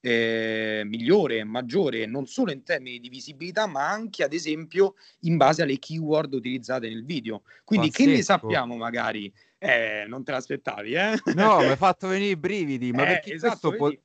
eh, 0.07 0.83
migliore, 0.85 1.43
maggiore, 1.43 2.07
non 2.07 2.27
solo 2.27 2.53
in 2.53 2.63
termini 2.63 3.01
di 3.01 3.09
visibilità, 3.09 3.67
ma 3.67 3.91
anche 3.91 4.23
ad 4.23 4.33
esempio 4.33 4.95
in 5.23 5.37
base 5.37 5.63
alle 5.63 5.81
keyword 5.81 6.33
utilizzate 6.35 6.89
nel 6.89 7.05
video. 7.05 7.43
Quindi 7.65 7.89
Pazzesco. 7.89 8.11
che 8.11 8.17
ne 8.17 8.23
sappiamo 8.23 8.77
magari? 8.77 9.33
Eh, 9.59 10.05
non 10.07 10.23
te 10.23 10.31
l'aspettavi, 10.31 10.93
eh? 10.93 11.21
No, 11.35 11.59
mi 11.59 11.71
hai 11.71 11.77
fatto 11.77 12.07
venire 12.07 12.31
i 12.31 12.37
brividi, 12.37 12.93
ma 12.93 13.03
eh, 13.03 13.07
perché 13.07 13.35
esatto, 13.35 13.71
questo, 13.71 13.77
po- 13.77 14.03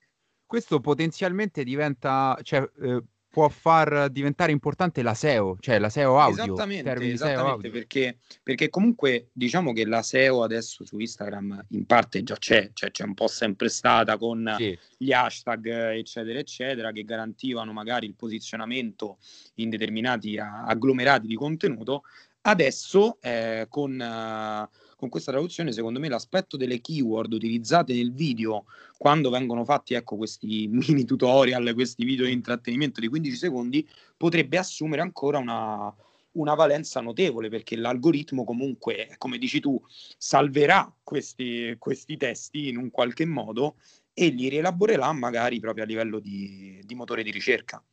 questo, 0.47 0.79
potenzialmente 0.79 1.63
diventa, 1.63 2.35
cioè, 2.41 2.67
eh, 2.81 3.03
può 3.31 3.47
far 3.47 4.09
diventare 4.09 4.51
importante 4.51 5.01
la 5.01 5.13
SEO, 5.13 5.55
cioè 5.61 5.79
la 5.79 5.89
SEO 5.89 6.19
audio. 6.19 6.43
Esattamente, 6.43 6.91
esattamente 6.91 7.69
SEO. 7.69 7.71
Perché, 7.71 8.17
perché, 8.43 8.69
comunque 8.69 9.29
diciamo 9.31 9.71
che 9.71 9.85
la 9.85 10.03
SEO 10.03 10.43
adesso 10.43 10.85
su 10.85 10.99
Instagram 10.99 11.65
in 11.69 11.85
parte 11.85 12.23
già 12.23 12.35
c'è, 12.35 12.71
cioè 12.73 12.91
c'è 12.91 13.05
un 13.05 13.13
po' 13.13 13.27
sempre 13.27 13.69
stata 13.69 14.17
con 14.17 14.53
sì. 14.57 14.77
gli 14.97 15.13
hashtag 15.13 15.65
eccetera 15.93 16.39
eccetera 16.39 16.91
che 16.91 17.05
garantivano 17.05 17.71
magari 17.71 18.05
il 18.05 18.15
posizionamento 18.15 19.17
in 19.55 19.69
determinati 19.69 20.37
agglomerati 20.37 21.25
di 21.25 21.35
contenuto. 21.35 22.03
Adesso 22.41 23.17
eh, 23.21 23.65
con... 23.69 23.97
Uh, 23.97 24.89
con 25.01 25.09
questa 25.09 25.31
traduzione, 25.31 25.71
secondo 25.71 25.99
me, 25.99 26.09
l'aspetto 26.09 26.57
delle 26.57 26.79
keyword 26.79 27.33
utilizzate 27.33 27.91
nel 27.91 28.13
video 28.13 28.65
quando 28.99 29.31
vengono 29.31 29.65
fatti 29.65 29.95
ecco, 29.95 30.15
questi 30.15 30.67
mini 30.69 31.05
tutorial, 31.05 31.73
questi 31.73 32.05
video 32.05 32.25
di 32.25 32.31
intrattenimento 32.31 32.99
di 32.99 33.07
15 33.07 33.35
secondi, 33.35 33.87
potrebbe 34.15 34.59
assumere 34.59 35.01
ancora 35.01 35.39
una, 35.39 35.91
una 36.33 36.53
valenza 36.53 37.01
notevole 37.01 37.49
perché 37.49 37.75
l'algoritmo 37.77 38.43
comunque, 38.43 39.15
come 39.17 39.39
dici 39.39 39.59
tu, 39.59 39.81
salverà 40.19 40.93
questi, 41.01 41.75
questi 41.79 42.15
testi 42.15 42.67
in 42.67 42.77
un 42.77 42.91
qualche 42.91 43.25
modo 43.25 43.77
e 44.13 44.27
li 44.27 44.49
rielaborerà 44.49 45.11
magari 45.13 45.59
proprio 45.59 45.83
a 45.83 45.87
livello 45.87 46.19
di, 46.19 46.79
di 46.83 46.93
motore 46.93 47.23
di 47.23 47.31
ricerca. 47.31 47.83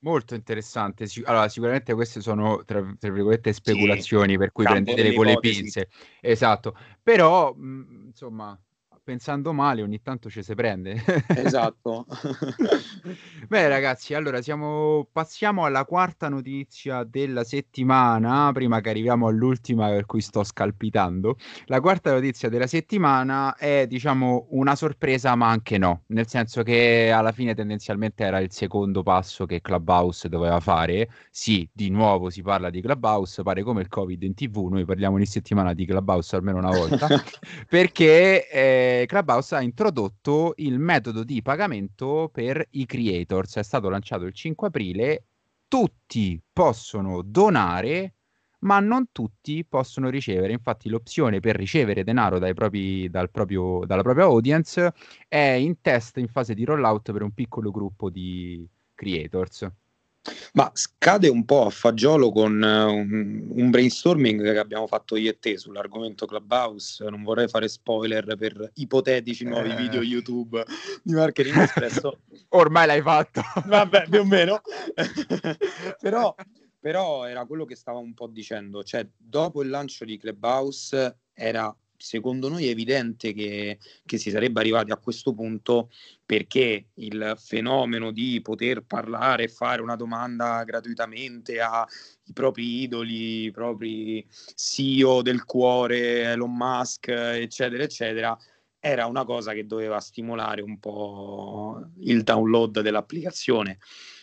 Molto 0.00 0.34
interessante. 0.34 1.06
Allora, 1.24 1.48
sicuramente 1.48 1.94
queste 1.94 2.20
sono, 2.20 2.64
tra, 2.64 2.80
tra 2.98 3.10
virgolette, 3.10 3.52
speculazioni 3.52 4.32
sì, 4.32 4.38
per 4.38 4.52
cui 4.52 4.64
prendetele 4.64 5.14
con 5.14 5.26
le 5.26 5.38
pinze. 5.38 5.88
Esatto. 6.20 6.76
Però, 7.02 7.52
mh, 7.54 8.04
insomma, 8.06 8.58
pensando 9.06 9.52
male 9.52 9.82
ogni 9.82 10.02
tanto 10.02 10.28
ci 10.28 10.42
si 10.42 10.52
prende. 10.56 11.00
Esatto. 11.28 12.06
Beh 13.46 13.68
ragazzi, 13.68 14.14
allora 14.14 14.42
siamo... 14.42 15.06
passiamo 15.12 15.64
alla 15.64 15.84
quarta 15.84 16.28
notizia 16.28 17.04
della 17.04 17.44
settimana, 17.44 18.50
prima 18.52 18.80
che 18.80 18.90
arriviamo 18.90 19.28
all'ultima 19.28 19.90
per 19.90 20.06
cui 20.06 20.20
sto 20.20 20.42
scalpitando. 20.42 21.36
La 21.66 21.80
quarta 21.80 22.12
notizia 22.12 22.48
della 22.48 22.66
settimana 22.66 23.54
è 23.54 23.86
diciamo 23.86 24.48
una 24.50 24.74
sorpresa 24.74 25.36
ma 25.36 25.50
anche 25.50 25.78
no, 25.78 26.02
nel 26.06 26.26
senso 26.26 26.64
che 26.64 27.12
alla 27.14 27.30
fine 27.30 27.54
tendenzialmente 27.54 28.24
era 28.24 28.40
il 28.40 28.50
secondo 28.50 29.04
passo 29.04 29.46
che 29.46 29.60
Clubhouse 29.60 30.28
doveva 30.28 30.58
fare. 30.58 31.10
Sì, 31.30 31.68
di 31.72 31.90
nuovo 31.90 32.28
si 32.28 32.42
parla 32.42 32.70
di 32.70 32.80
Clubhouse, 32.80 33.44
pare 33.44 33.62
come 33.62 33.82
il 33.82 33.88
Covid 33.88 34.20
in 34.24 34.34
tv, 34.34 34.66
noi 34.68 34.84
parliamo 34.84 35.14
ogni 35.14 35.26
settimana 35.26 35.74
di 35.74 35.86
Clubhouse 35.86 36.34
almeno 36.34 36.58
una 36.58 36.76
volta, 36.76 37.06
perché... 37.70 38.50
Eh, 38.50 38.94
Clubhouse 39.06 39.54
ha 39.54 39.60
introdotto 39.60 40.54
il 40.56 40.78
metodo 40.78 41.24
di 41.24 41.42
pagamento 41.42 42.30
per 42.32 42.64
i 42.70 42.86
creators. 42.86 43.56
È 43.56 43.62
stato 43.62 43.88
lanciato 43.88 44.24
il 44.24 44.32
5 44.32 44.68
aprile. 44.68 45.24
Tutti 45.68 46.40
possono 46.52 47.22
donare, 47.22 48.14
ma 48.60 48.80
non 48.80 49.10
tutti 49.12 49.64
possono 49.64 50.08
ricevere. 50.08 50.52
Infatti, 50.52 50.88
l'opzione 50.88 51.40
per 51.40 51.56
ricevere 51.56 52.04
denaro 52.04 52.38
propri, 52.54 53.10
dal 53.10 53.30
proprio, 53.30 53.84
dalla 53.84 54.02
propria 54.02 54.24
audience 54.24 54.92
è 55.28 55.38
in 55.38 55.80
test 55.80 56.16
in 56.16 56.28
fase 56.28 56.54
di 56.54 56.64
rollout 56.64 57.12
per 57.12 57.22
un 57.22 57.32
piccolo 57.32 57.70
gruppo 57.70 58.08
di 58.08 58.66
creators. 58.94 59.68
Ma 60.52 60.70
scade 60.74 61.28
un 61.28 61.44
po' 61.44 61.66
a 61.66 61.70
fagiolo 61.70 62.30
con 62.30 62.52
un, 62.62 63.46
un, 63.50 63.70
brainstorming 63.70 64.42
che 64.42 64.58
abbiamo 64.58 64.86
fatto 64.86 65.16
io 65.16 65.30
e 65.30 65.38
te 65.38 65.58
sull'argomento 65.58 66.26
Clubhouse. 66.26 67.04
Non 67.08 67.22
vorrei 67.22 67.48
fare 67.48 67.68
spoiler 67.68 68.36
per 68.36 68.70
ipotetici 68.74 69.44
nuovi 69.44 69.70
eh. 69.70 69.76
video 69.76 70.02
YouTube 70.02 70.64
di 71.02 71.12
Marketing 71.12 71.56
Espresso. 71.56 72.20
Ormai 72.50 72.86
l'hai 72.86 73.02
fatto. 73.02 73.42
Vabbè, 73.66 74.08
più 74.08 74.20
o 74.20 74.24
meno. 74.24 74.60
però, 76.00 76.34
però 76.78 77.26
era 77.26 77.44
quello 77.44 77.64
che 77.64 77.76
stavo 77.76 77.98
un 77.98 78.14
po' 78.14 78.28
dicendo. 78.28 78.82
Cioè, 78.82 79.06
dopo 79.16 79.62
il 79.62 79.68
lancio 79.68 80.04
di 80.04 80.16
Clubhouse 80.16 81.18
era 81.32 81.74
secondo 81.98 82.48
noi 82.48 82.66
è 82.66 82.70
evidente 82.70 83.32
che, 83.32 83.78
che, 84.04 84.18
si 84.18 84.30
sarebbe 84.30 84.60
arrivati 84.60 84.90
a 84.90 84.96
questo 84.96 85.34
punto 85.34 85.90
perché 86.24 86.88
il 86.94 87.34
fenomeno 87.38 88.10
di 88.10 88.40
poter 88.42 88.82
parlare 88.82 89.44
e 89.44 89.48
fare 89.48 89.82
una 89.82 89.96
domanda 89.96 90.62
gratuitamente 90.64 91.60
ai 91.60 91.86
propri 92.32 92.82
idoli, 92.82 93.44
i 93.44 93.50
propri 93.50 94.26
CEO 94.54 95.22
del 95.22 95.44
cuore, 95.44 96.22
Elon 96.22 96.54
Musk, 96.54 97.08
eccetera, 97.08 97.82
eccetera, 97.82 98.38
era 98.78 99.06
una 99.06 99.24
cosa 99.24 99.52
che 99.52 99.66
doveva 99.66 99.98
stimolare 100.00 100.62
un 100.62 100.78
po' 100.78 101.90
il 102.00 102.22
download 102.22 102.80
dell'applicazione. 102.80 103.78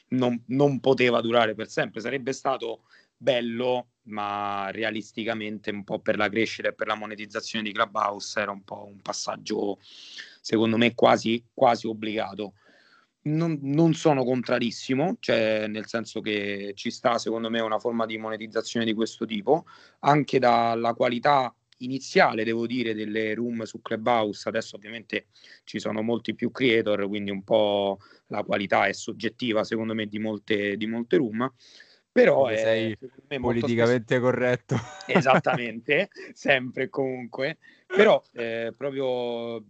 Non, 0.10 0.42
non 0.48 0.80
poteva 0.80 1.22
durare 1.22 1.56
per 1.56 1.70
sempre, 1.70 2.00
sarebbe 2.00 2.34
stato 2.34 2.84
bello 3.24 3.88
ma 4.04 4.70
realisticamente 4.72 5.72
un 5.72 5.86
po' 5.86 6.00
per 6.00 6.18
la 6.18 6.28
crescita 6.28 6.68
e 6.68 6.74
per 6.74 6.88
la 6.88 6.96
monetizzazione 6.96 7.64
di 7.64 7.72
Clubhouse 7.72 8.40
era 8.40 8.52
un 8.52 8.64
po' 8.64 8.86
un 8.86 9.00
passaggio 9.02 9.80
secondo 10.42 10.76
me 10.78 10.94
quasi, 10.94 11.42
quasi 11.54 11.88
obbligato. 11.88 12.56
Non, 13.26 13.58
non, 13.62 13.94
sono 13.94 14.26
contrarissimo, 14.26 15.16
cioè 15.22 15.68
nel 15.68 15.88
senso 15.88 16.20
che 16.20 16.74
ci 16.76 16.92
sta 16.92 17.18
secondo 17.18 17.50
me 17.50 17.62
una 17.62 17.80
forma 17.80 18.06
di 18.06 18.18
monetizzazione 18.18 18.86
di 18.86 18.94
questo 18.94 19.26
tipo, 19.26 19.64
anche 20.00 20.40
dalla 20.40 20.94
qualità 20.94 21.56
iniziale, 21.78 22.44
devo 22.44 22.68
dire, 22.68 22.94
delle 22.94 23.34
room 23.34 23.64
su 23.64 23.82
Clubhouse. 23.82 24.50
Adesso 24.50 24.76
ovviamente 24.76 25.28
ci 25.64 25.80
sono 25.80 26.02
molti 26.02 26.36
più 26.36 26.52
creator, 26.52 27.08
quindi 27.08 27.32
un 27.32 27.46
po' 27.46 28.00
la 28.28 28.44
qualità 28.44 28.88
è 28.88 28.94
soggettiva 28.94 29.64
secondo 29.64 29.94
me 29.94 30.08
di 30.08 30.20
molte, 30.20 30.76
di 30.76 30.86
molte 30.86 31.16
room 31.16 31.50
però 32.14 32.46
è 32.46 32.58
sei 32.58 32.98
politicamente 33.40 34.16
spesso... 34.16 34.22
corretto. 34.22 34.76
Esattamente, 35.08 36.10
sempre 36.34 36.84
e 36.84 36.90
comunque. 36.90 37.58
Però 37.88 38.22
eh, 38.34 38.72
proprio 38.78 39.64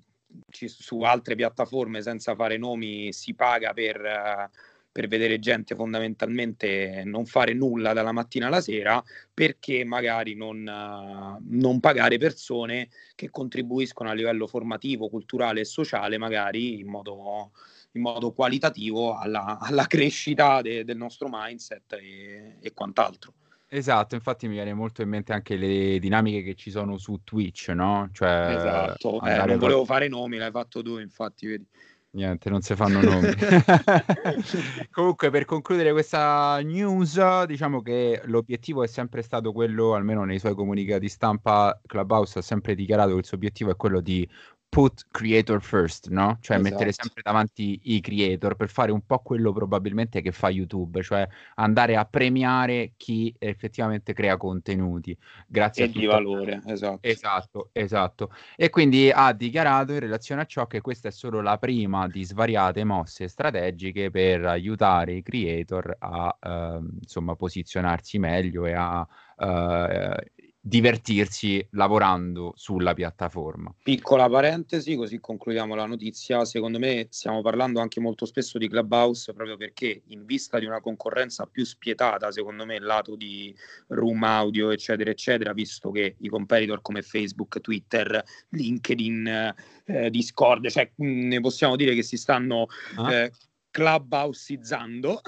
ci, 0.49 0.67
su 0.67 0.99
altre 1.01 1.35
piattaforme, 1.35 2.01
senza 2.01 2.35
fare 2.35 2.57
nomi, 2.57 3.13
si 3.13 3.33
paga 3.33 3.71
per, 3.71 4.49
per 4.91 5.07
vedere 5.07 5.39
gente 5.39 5.73
fondamentalmente 5.73 7.03
non 7.05 7.25
fare 7.25 7.53
nulla 7.53 7.93
dalla 7.93 8.11
mattina 8.11 8.47
alla 8.47 8.61
sera, 8.61 9.01
perché 9.33 9.85
magari 9.85 10.35
non, 10.35 11.39
non 11.47 11.79
pagare 11.79 12.17
persone 12.17 12.89
che 13.15 13.29
contribuiscono 13.29 14.09
a 14.09 14.13
livello 14.13 14.47
formativo, 14.47 15.07
culturale 15.07 15.61
e 15.61 15.65
sociale, 15.65 16.17
magari 16.17 16.79
in 16.79 16.87
modo 16.87 17.51
in 17.93 18.01
modo 18.01 18.31
qualitativo 18.31 19.17
alla, 19.17 19.57
alla 19.61 19.87
crescita 19.87 20.61
de, 20.61 20.83
del 20.83 20.97
nostro 20.97 21.27
mindset 21.29 21.93
e, 21.93 22.57
e 22.61 22.73
quant'altro. 22.73 23.33
Esatto, 23.67 24.13
infatti 24.13 24.47
mi 24.47 24.53
viene 24.53 24.73
molto 24.75 25.01
in 25.01 25.09
mente 25.09 25.33
anche 25.33 25.55
le 25.55 25.97
dinamiche 25.97 26.43
che 26.43 26.53
ci 26.53 26.69
sono 26.69 26.99
su 26.99 27.21
Twitch, 27.23 27.69
no? 27.69 28.07
Cioè, 28.11 28.53
esatto, 28.55 29.19
eh, 29.25 29.45
non 29.45 29.57
volevo 29.57 29.83
fare 29.83 30.07
nomi, 30.07 30.37
l'hai 30.37 30.51
fatto 30.51 30.83
tu, 30.83 30.99
infatti, 30.99 31.47
vedi. 31.47 31.65
Niente, 32.11 32.51
non 32.51 32.61
si 32.61 32.75
fanno 32.75 33.01
nomi. 33.01 33.29
Comunque, 34.91 35.31
per 35.31 35.45
concludere 35.45 35.91
questa 35.91 36.59
news, 36.61 37.45
diciamo 37.45 37.81
che 37.81 38.21
l'obiettivo 38.25 38.83
è 38.83 38.87
sempre 38.87 39.23
stato 39.23 39.51
quello, 39.51 39.95
almeno 39.95 40.23
nei 40.23 40.37
suoi 40.37 40.53
comunicati 40.53 41.09
stampa, 41.09 41.81
Clubhouse 41.83 42.37
ha 42.37 42.43
sempre 42.43 42.75
dichiarato 42.75 43.13
che 43.13 43.17
il 43.17 43.25
suo 43.25 43.37
obiettivo 43.37 43.71
è 43.71 43.75
quello 43.75 43.99
di 43.99 44.29
put 44.73 45.05
creator 45.11 45.61
first, 45.61 46.07
no? 46.09 46.39
Cioè 46.41 46.57
esatto. 46.57 46.61
mettere 46.73 46.91
sempre 46.91 47.21
davanti 47.21 47.79
i 47.83 48.01
creator 48.01 48.55
per 48.55 48.69
fare 48.69 48.91
un 48.91 49.05
po' 49.05 49.19
quello 49.19 49.53
probabilmente 49.53 50.19
che 50.19 50.31
fa 50.31 50.49
YouTube, 50.49 51.03
cioè 51.03 51.27
andare 51.55 51.95
a 51.95 52.05
premiare 52.05 52.93
chi 52.97 53.31
effettivamente 53.37 54.13
crea 54.13 54.35
contenuti. 54.35 55.15
Grazie 55.45 55.83
e 55.83 55.87
a 55.87 55.91
di 55.91 56.05
valore, 56.07 56.59
esatto. 56.65 56.97
Esatto, 57.01 57.69
esatto. 57.71 58.31
E 58.55 58.71
quindi 58.71 59.11
ha 59.13 59.31
dichiarato 59.33 59.93
in 59.93 59.99
relazione 59.99 60.41
a 60.41 60.45
ciò 60.45 60.65
che 60.65 60.81
questa 60.81 61.09
è 61.09 61.11
solo 61.11 61.39
la 61.41 61.59
prima 61.59 62.07
di 62.07 62.23
svariate 62.23 62.83
mosse 62.83 63.27
strategiche 63.27 64.09
per 64.09 64.43
aiutare 64.43 65.13
i 65.13 65.21
creator 65.21 65.97
a 65.99 66.35
eh, 66.41 66.79
insomma 66.99 67.35
posizionarsi 67.35 68.17
meglio 68.17 68.65
e 68.65 68.73
a 68.73 69.07
eh, 69.37 70.31
divertirsi 70.65 71.65
lavorando 71.71 72.53
sulla 72.55 72.93
piattaforma. 72.93 73.75
Piccola 73.83 74.29
parentesi, 74.29 74.95
così 74.95 75.19
concludiamo 75.19 75.75
la 75.75 75.85
notizia. 75.85 76.45
Secondo 76.45 76.79
me 76.79 77.07
stiamo 77.09 77.41
parlando 77.41 77.81
anche 77.81 77.99
molto 77.99 78.25
spesso 78.25 78.57
di 78.57 78.69
Clubhouse 78.69 79.33
proprio 79.33 79.57
perché 79.57 80.03
in 80.07 80.25
vista 80.25 80.59
di 80.59 80.65
una 80.65 80.79
concorrenza 80.79 81.45
più 81.47 81.65
spietata, 81.65 82.31
secondo 82.31 82.65
me, 82.65 82.79
lato 82.79 83.17
di 83.17 83.53
room 83.87 84.23
audio, 84.23 84.71
eccetera, 84.71 85.09
eccetera, 85.09 85.51
visto 85.51 85.91
che 85.91 86.15
i 86.19 86.29
competitor 86.29 86.81
come 86.81 87.01
Facebook, 87.01 87.59
Twitter, 87.59 88.23
LinkedIn, 88.51 89.53
eh, 89.85 90.09
Discord, 90.09 90.69
cioè 90.69 90.89
ne 90.95 91.41
possiamo 91.41 91.75
dire 91.75 91.93
che 91.93 92.03
si 92.03 92.15
stanno 92.15 92.67
ah. 92.95 93.13
eh, 93.13 93.31
clubhouseizzando, 93.73 95.19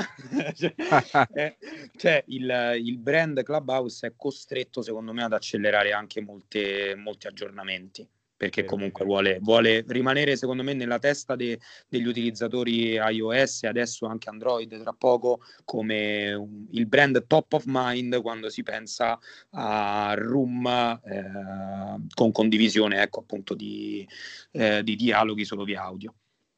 cioè, 0.53 0.75
eh, 1.33 1.57
cioè 1.97 2.23
il, 2.27 2.79
il, 2.79 2.99
brand 2.99 3.41
Clubhouse 3.41 4.05
è 4.05 4.13
costretto 4.15 4.83
secondo 4.83 5.13
me 5.13 5.23
ad 5.23 5.33
accelerare 5.33 5.93
anche 5.93 6.21
molte, 6.21 6.93
molti 6.95 7.25
aggiornamenti 7.25 8.07
perché 8.37 8.63
comunque 8.65 9.03
vuole, 9.03 9.39
vuole, 9.41 9.83
rimanere 9.87 10.35
secondo 10.35 10.61
me 10.61 10.73
nella 10.73 10.99
testa 10.99 11.35
de, 11.35 11.57
degli 11.87 12.05
utilizzatori 12.05 12.93
iOS 12.93 13.63
e 13.63 13.67
adesso 13.67 14.05
anche 14.05 14.29
Android 14.29 14.79
tra 14.79 14.93
poco 14.93 15.39
come 15.63 16.67
il 16.71 16.85
brand 16.85 17.25
top 17.25 17.53
of 17.53 17.63
mind 17.65 18.21
quando 18.21 18.49
si 18.49 18.61
pensa 18.61 19.17
a 19.51 20.13
room 20.17 20.67
eh, 20.67 22.05
con 22.13 22.31
condivisione 22.31 23.01
ecco 23.01 23.21
appunto 23.21 23.55
di, 23.55 24.07
eh, 24.51 24.83
di 24.83 24.95
dialoghi 24.95 25.45
solo 25.45 25.63
via 25.63 25.81
audio. 25.81 26.13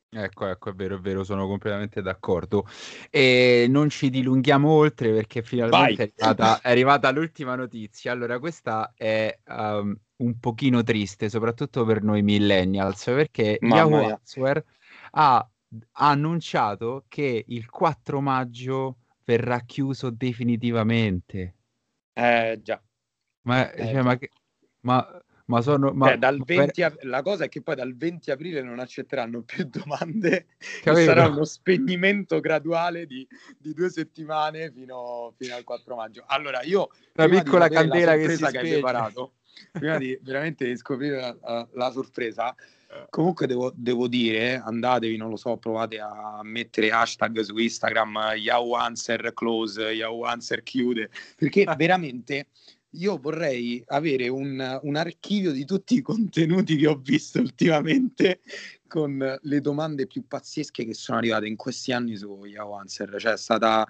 Ecco, 0.09 0.47
ecco, 0.47 0.69
è 0.69 0.73
vero, 0.73 0.95
è 0.95 0.99
vero, 0.99 1.23
sono 1.25 1.47
completamente 1.47 2.01
d'accordo. 2.01 2.65
E 3.09 3.67
non 3.69 3.89
ci 3.89 4.09
dilunghiamo 4.09 4.69
oltre 4.69 5.11
perché 5.11 5.43
finalmente 5.43 6.03
è 6.03 6.11
arrivata, 6.23 6.61
è 6.61 6.69
arrivata, 6.69 7.11
l'ultima 7.11 7.55
notizia. 7.55 8.13
Allora, 8.13 8.39
questa 8.39 8.93
è 8.95 9.37
um, 9.47 9.95
un 10.17 10.39
pochino 10.39 10.81
triste, 10.83 11.29
soprattutto 11.29 11.83
per 11.83 12.03
noi 12.03 12.21
millennials, 12.21 13.03
perché 13.03 13.57
Mamma 13.61 13.75
Yahoo 13.75 14.13
Answer 14.13 14.63
ha, 15.11 15.37
ha 15.37 16.09
annunciato 16.09 17.03
che 17.09 17.43
il 17.45 17.69
4 17.69 18.21
maggio 18.21 18.99
verrà 19.25 19.59
chiuso 19.59 20.09
definitivamente. 20.09 21.55
Eh 22.13 22.59
già. 22.63 22.81
Ma, 23.41 23.69
eh, 23.71 23.83
cioè, 23.83 23.93
già. 23.93 24.03
ma, 24.03 24.17
ma 24.81 25.21
ma 25.47 25.61
sono... 25.61 25.91
Ma, 25.91 26.07
cioè, 26.07 26.17
dal 26.17 26.41
20 26.43 26.81
per... 26.81 26.97
La 27.01 27.21
cosa 27.21 27.45
è 27.45 27.49
che 27.49 27.61
poi 27.61 27.75
dal 27.75 27.95
20 27.95 28.31
aprile 28.31 28.61
non 28.61 28.79
accetteranno 28.79 29.41
più 29.41 29.65
domande 29.69 30.47
sarà 30.83 31.27
uno 31.27 31.45
spegnimento 31.45 32.39
graduale 32.39 33.05
di, 33.05 33.27
di 33.57 33.73
due 33.73 33.89
settimane 33.89 34.71
fino, 34.71 35.33
fino, 35.37 35.55
al 35.55 35.63
4 35.63 35.95
maggio. 35.95 36.23
Allora, 36.27 36.61
io... 36.63 36.89
Una 37.15 37.27
piccola 37.27 37.67
candela 37.69 38.15
che 38.15 38.35
si 38.35 38.45
che 38.45 38.57
hai 38.57 38.69
preparato, 38.71 39.33
prima 39.71 39.97
di 39.97 40.17
veramente 40.21 40.75
scoprire 40.75 41.19
la, 41.19 41.37
la, 41.41 41.67
la 41.73 41.91
sorpresa, 41.91 42.55
Comunque 43.09 43.47
devo, 43.47 43.71
devo, 43.75 44.07
dire, 44.07 44.61
andatevi, 44.63 45.17
non 45.17 45.29
lo 45.29 45.35
so, 45.35 45.57
provate 45.57 45.99
a 45.99 46.39
mettere 46.43 46.89
hashtag 46.89 47.41
su 47.41 47.57
Instagram 47.57 48.33
Yahoo 48.37 48.75
Answer 48.75 49.33
Close, 49.33 49.81
Yahoo 49.81 50.23
Answer 50.23 50.63
chiude, 50.63 51.09
perché 51.35 51.65
veramente 51.75 52.47
io 52.91 53.17
vorrei 53.17 53.83
avere 53.87 54.27
un, 54.29 54.79
un, 54.81 54.95
archivio 54.95 55.51
di 55.51 55.65
tutti 55.65 55.95
i 55.95 56.01
contenuti 56.01 56.77
che 56.77 56.87
ho 56.87 56.95
visto 56.95 57.39
ultimamente 57.39 58.41
con 58.87 59.37
le 59.41 59.61
domande 59.61 60.07
più 60.07 60.25
pazzesche 60.25 60.85
che 60.85 60.93
sono 60.93 61.17
arrivate 61.17 61.47
in 61.47 61.55
questi 61.55 61.91
anni 61.91 62.15
su 62.15 62.45
Yahoo 62.45 62.75
Answer. 62.75 63.19
Cioè 63.19 63.33
è 63.33 63.37
stata 63.37 63.85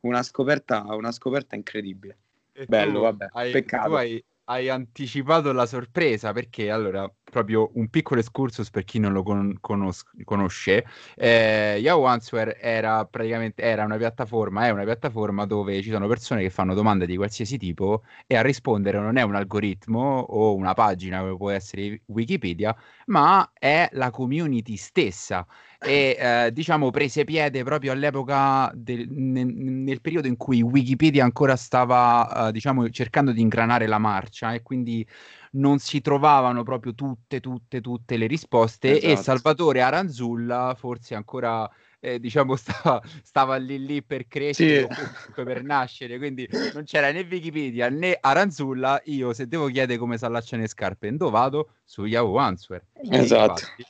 una 0.00 0.22
scoperta, 0.22 0.82
una 0.94 1.12
scoperta 1.12 1.54
incredibile. 1.54 2.18
E 2.52 2.66
Bello, 2.66 3.00
vabbè, 3.00 3.28
hai, 3.32 3.52
peccato. 3.52 3.88
Tu 3.88 3.94
hai, 3.94 4.24
hai 4.44 4.68
anticipato 4.68 5.52
la 5.52 5.66
sorpresa 5.66 6.32
perché 6.32 6.70
allora 6.70 7.10
proprio 7.30 7.70
un 7.74 7.88
piccolo 7.88 8.20
excursus 8.20 8.70
per 8.70 8.84
chi 8.84 8.98
non 8.98 9.12
lo 9.12 9.22
con- 9.22 9.56
conos- 9.60 10.04
conosce. 10.24 10.84
Eh, 11.16 11.78
Yahoo 11.80 12.04
Answer 12.04 12.58
era 12.60 13.04
praticamente 13.06 13.62
era 13.62 13.84
una 13.84 13.96
piattaforma 13.96 14.66
è 14.66 14.70
una 14.70 14.84
piattaforma 14.84 15.46
dove 15.46 15.80
ci 15.82 15.90
sono 15.90 16.06
persone 16.06 16.42
che 16.42 16.50
fanno 16.50 16.74
domande 16.74 17.06
di 17.06 17.16
qualsiasi 17.16 17.56
tipo 17.56 18.02
e 18.26 18.36
a 18.36 18.42
rispondere 18.42 18.98
non 18.98 19.16
è 19.16 19.22
un 19.22 19.34
algoritmo 19.34 20.18
o 20.20 20.54
una 20.54 20.74
pagina 20.74 21.20
come 21.20 21.36
può 21.36 21.50
essere 21.50 22.02
Wikipedia 22.06 22.76
ma 23.06 23.50
è 23.58 23.88
la 23.92 24.10
community 24.10 24.76
stessa. 24.76 25.46
E 25.82 26.16
eh, 26.18 26.52
diciamo 26.52 26.90
prese 26.90 27.24
piede 27.24 27.64
proprio 27.64 27.92
all'epoca 27.92 28.70
del, 28.74 29.08
nel, 29.08 29.46
nel, 29.46 30.00
periodo 30.02 30.26
in 30.26 30.36
cui 30.36 30.60
Wikipedia 30.60 31.24
ancora 31.24 31.56
stava 31.56 32.48
eh, 32.48 32.52
diciamo 32.52 32.90
cercando 32.90 33.32
di 33.32 33.40
ingranare 33.40 33.86
la 33.86 33.96
marcia 33.96 34.52
e 34.52 34.62
quindi 34.62 35.06
non 35.52 35.78
si 35.78 36.00
trovavano 36.00 36.62
proprio 36.62 36.94
tutte 36.94 37.40
tutte 37.40 37.80
tutte 37.80 38.16
le 38.16 38.26
risposte 38.26 38.98
esatto. 38.98 39.12
e 39.12 39.16
Salvatore 39.16 39.80
Aranzulla 39.80 40.76
forse 40.78 41.14
ancora 41.14 41.68
eh, 41.98 42.20
diciamo 42.20 42.54
stava, 42.56 43.02
stava, 43.22 43.56
lì 43.56 43.84
lì 43.84 44.02
per 44.02 44.28
crescere 44.28 44.88
sì. 44.94 45.42
per 45.42 45.62
nascere 45.64 46.18
quindi 46.18 46.48
non 46.72 46.84
c'era 46.84 47.10
né 47.10 47.26
Wikipedia 47.28 47.88
né 47.88 48.16
Aranzulla 48.20 49.00
io 49.06 49.32
se 49.32 49.48
devo 49.48 49.66
chiedere 49.66 49.98
come 49.98 50.18
si 50.18 50.24
allacciano 50.24 50.62
le 50.62 50.68
scarpe 50.68 51.16
dove 51.16 51.30
vado? 51.30 51.68
su 51.84 52.04
Yahoo 52.04 52.36
Answer 52.36 52.84
esatto 53.10 53.62
infatti, 53.62 53.84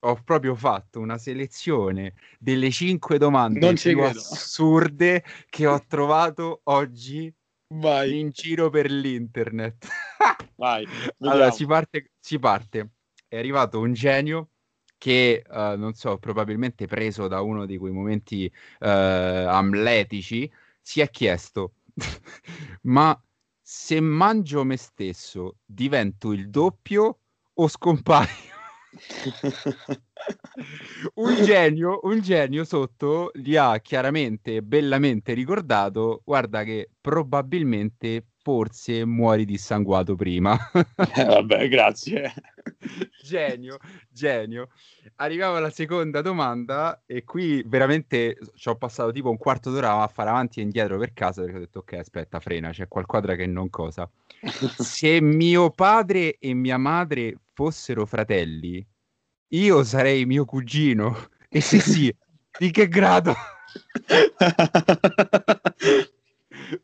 ho 0.00 0.20
proprio 0.22 0.54
fatto 0.54 1.00
una 1.00 1.16
selezione 1.16 2.12
delle 2.38 2.70
cinque 2.70 3.16
domande 3.16 3.72
più 3.72 4.02
assurde 4.02 5.24
che 5.48 5.66
ho 5.66 5.82
trovato 5.86 6.60
oggi 6.64 7.32
Vai. 7.68 8.20
in 8.20 8.30
giro 8.30 8.70
per 8.70 8.90
l'internet. 8.90 9.86
Vai. 10.56 10.86
allora 11.20 11.50
si 11.50 11.66
parte, 11.66 12.12
si 12.18 12.38
parte. 12.38 12.90
È 13.26 13.36
arrivato 13.36 13.80
un 13.80 13.92
genio 13.92 14.50
che, 14.98 15.42
uh, 15.46 15.76
non 15.76 15.94
so, 15.94 16.18
probabilmente 16.18 16.86
preso 16.86 17.28
da 17.28 17.40
uno 17.40 17.66
di 17.66 17.76
quei 17.76 17.92
momenti 17.92 18.50
uh, 18.80 18.86
amletici, 18.86 20.50
si 20.80 21.00
è 21.00 21.10
chiesto, 21.10 21.74
ma 22.82 23.18
se 23.60 24.00
mangio 24.00 24.64
me 24.64 24.76
stesso 24.76 25.56
divento 25.64 26.32
il 26.32 26.48
doppio 26.48 27.18
o 27.52 27.68
scompaio? 27.68 28.52
un 31.14 31.42
genio, 31.42 32.00
un 32.04 32.20
genio 32.20 32.64
sotto 32.64 33.30
gli 33.34 33.56
ha 33.56 33.78
chiaramente, 33.80 34.62
bellamente 34.62 35.34
ricordato, 35.34 36.22
guarda 36.24 36.62
che 36.62 36.90
probabilmente 37.00 38.26
forse 38.44 39.06
muori 39.06 39.46
dissanguato 39.46 40.14
prima. 40.16 40.54
eh, 41.16 41.24
vabbè, 41.24 41.66
grazie. 41.66 42.30
genio, 43.22 43.78
genio. 44.10 44.68
Arriviamo 45.16 45.56
alla 45.56 45.70
seconda 45.70 46.20
domanda 46.20 47.04
e 47.06 47.24
qui 47.24 47.64
veramente 47.66 48.36
ci 48.54 48.68
ho 48.68 48.76
passato 48.76 49.12
tipo 49.12 49.30
un 49.30 49.38
quarto 49.38 49.70
d'ora 49.70 50.02
a 50.02 50.08
fare 50.08 50.28
avanti 50.28 50.60
e 50.60 50.64
indietro 50.64 50.98
per 50.98 51.14
casa 51.14 51.40
perché 51.40 51.56
ho 51.56 51.60
detto 51.60 51.78
ok 51.78 51.92
aspetta 51.94 52.38
frena, 52.38 52.70
c'è 52.70 52.86
qualquadra 52.86 53.34
che 53.34 53.46
non 53.46 53.70
cosa. 53.70 54.08
Se 54.76 55.22
mio 55.22 55.70
padre 55.70 56.36
e 56.38 56.52
mia 56.52 56.76
madre 56.76 57.38
fossero 57.54 58.04
fratelli, 58.04 58.86
io 59.48 59.84
sarei 59.84 60.26
mio 60.26 60.44
cugino. 60.44 61.30
E 61.48 61.62
se 61.62 61.78
sì, 61.78 62.14
di 62.58 62.70
che 62.70 62.88
grado? 62.88 63.34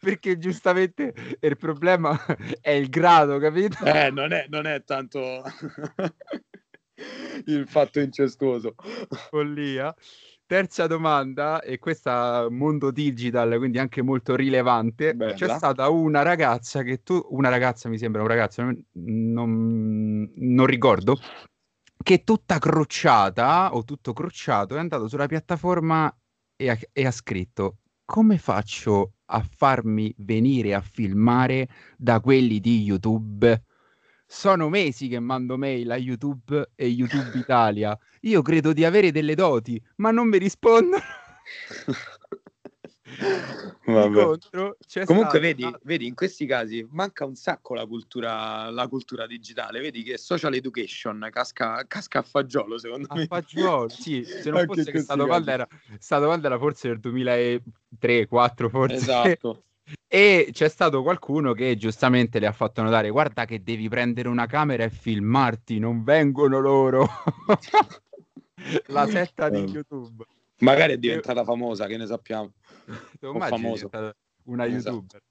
Perché 0.01 0.39
giustamente 0.39 1.13
il 1.41 1.57
problema 1.59 2.19
è 2.61 2.71
il 2.71 2.89
grado, 2.89 3.39
capito? 3.39 3.85
Eh, 3.85 4.11
non 4.11 4.33
è, 4.33 4.47
non 4.49 4.67
è 4.67 4.83
tanto 4.83 5.21
il 7.47 7.69
fatto 7.69 8.01
incestuoso. 8.01 8.75
Follia. 9.29 9.95
Terza 10.47 10.89
domanda, 10.89 11.61
e 11.61 11.79
questa 11.79 12.49
mondo 12.51 12.91
digital, 12.91 13.57
quindi 13.59 13.79
anche 13.79 14.03
molto 14.03 14.35
rilevante. 14.35 15.15
Bella. 15.15 15.35
C'è 15.35 15.49
stata 15.49 15.89
una 15.91 16.23
ragazza 16.23 16.83
che 16.83 17.05
tu, 17.05 17.25
una 17.31 17.51
ragazza 17.51 17.89
mi 17.89 17.99
sembra 17.99 18.23
un 18.23 18.27
ragazzo, 18.27 18.63
non, 18.63 20.33
non 20.35 20.67
ricordo, 20.67 21.17
che 22.03 22.25
tutta 22.25 22.59
crociata 22.59 23.75
o 23.75 23.85
tutto 23.85 24.13
crociato 24.13 24.75
è 24.75 24.79
andato 24.81 25.07
sulla 25.07 25.27
piattaforma 25.27 26.13
e 26.57 26.71
ha, 26.71 26.79
e 26.93 27.07
ha 27.07 27.13
scritto 27.13 27.77
come 28.05 28.39
faccio 28.39 29.13
a 29.31 29.41
farmi 29.43 30.13
venire 30.19 30.75
a 30.75 30.81
filmare 30.81 31.69
da 31.97 32.21
quelli 32.21 32.61
di 32.61 32.83
YouTube? 32.83 33.63
Sono 34.27 34.69
mesi 34.69 35.09
che 35.09 35.19
mando 35.19 35.57
mail 35.57 35.91
a 35.91 35.97
YouTube 35.97 36.71
e 36.75 36.87
YouTube 36.87 37.39
Italia. 37.39 37.99
Io 38.23 38.43
credo 38.43 38.73
di 38.73 38.85
avere 38.85 39.11
delle 39.11 39.35
doti, 39.35 39.83
ma 39.97 40.11
non 40.11 40.29
mi 40.29 40.39
rispondono. 40.39 41.03
Contro, 43.85 44.77
Comunque 45.05 45.41
vedi, 45.41 45.65
una... 45.65 45.79
vedi, 45.83 46.07
in 46.07 46.15
questi 46.15 46.47
casi 46.47 46.87
manca 46.91 47.25
un 47.25 47.35
sacco 47.35 47.75
la 47.75 47.87
cultura, 47.87 48.71
la 48.71 48.87
cultura 48.89 49.27
digitale, 49.27 49.81
vedi 49.81 50.03
che 50.03 50.19
social 50.19 50.55
education 50.55 51.29
casca, 51.31 51.85
casca 51.87 52.21
a 52.21 52.23
fagiolo 52.23 52.79
secondo 52.79 53.07
a 53.11 53.17
me. 53.17 53.23
A 53.23 53.27
fagiolo, 53.27 53.89
sì, 53.89 54.25
se 54.25 54.51
non 54.51 54.65
fosse 54.67 54.91
che 54.91 55.01
sta 55.01 55.15
domanda, 55.15 55.53
era, 55.53 55.69
sta 55.99 56.19
domanda 56.19 56.47
era 56.47 56.59
forse 56.59 56.89
del 56.89 57.01
2003-2004 58.01 58.69
forse. 58.69 58.95
Esatto. 58.95 59.63
E 60.07 60.51
c'è 60.53 60.69
stato 60.69 61.03
qualcuno 61.03 61.53
che 61.53 61.77
giustamente 61.77 62.39
le 62.39 62.47
ha 62.47 62.53
fatto 62.53 62.81
notare: 62.81 63.11
guarda 63.11 63.45
che 63.45 63.61
devi 63.65 63.89
prendere 63.89 64.29
una 64.29 64.47
camera 64.47 64.85
e 64.85 64.91
filmarti, 64.91 65.81
non 65.81 66.05
vengono 66.05 66.61
loro. 66.61 67.09
la 68.89 69.07
setta 69.07 69.49
di 69.49 69.61
YouTube. 69.61 70.25
Magari 70.61 70.95
è 70.95 70.99
diventata 70.99 71.45
famosa, 71.45 71.87
che 71.87 71.97
ne 71.97 72.07
sappiamo. 72.07 72.53
famoso. 73.21 73.91
una 74.45 74.67
esatto. 74.67 74.95
youtuber. 74.95 75.23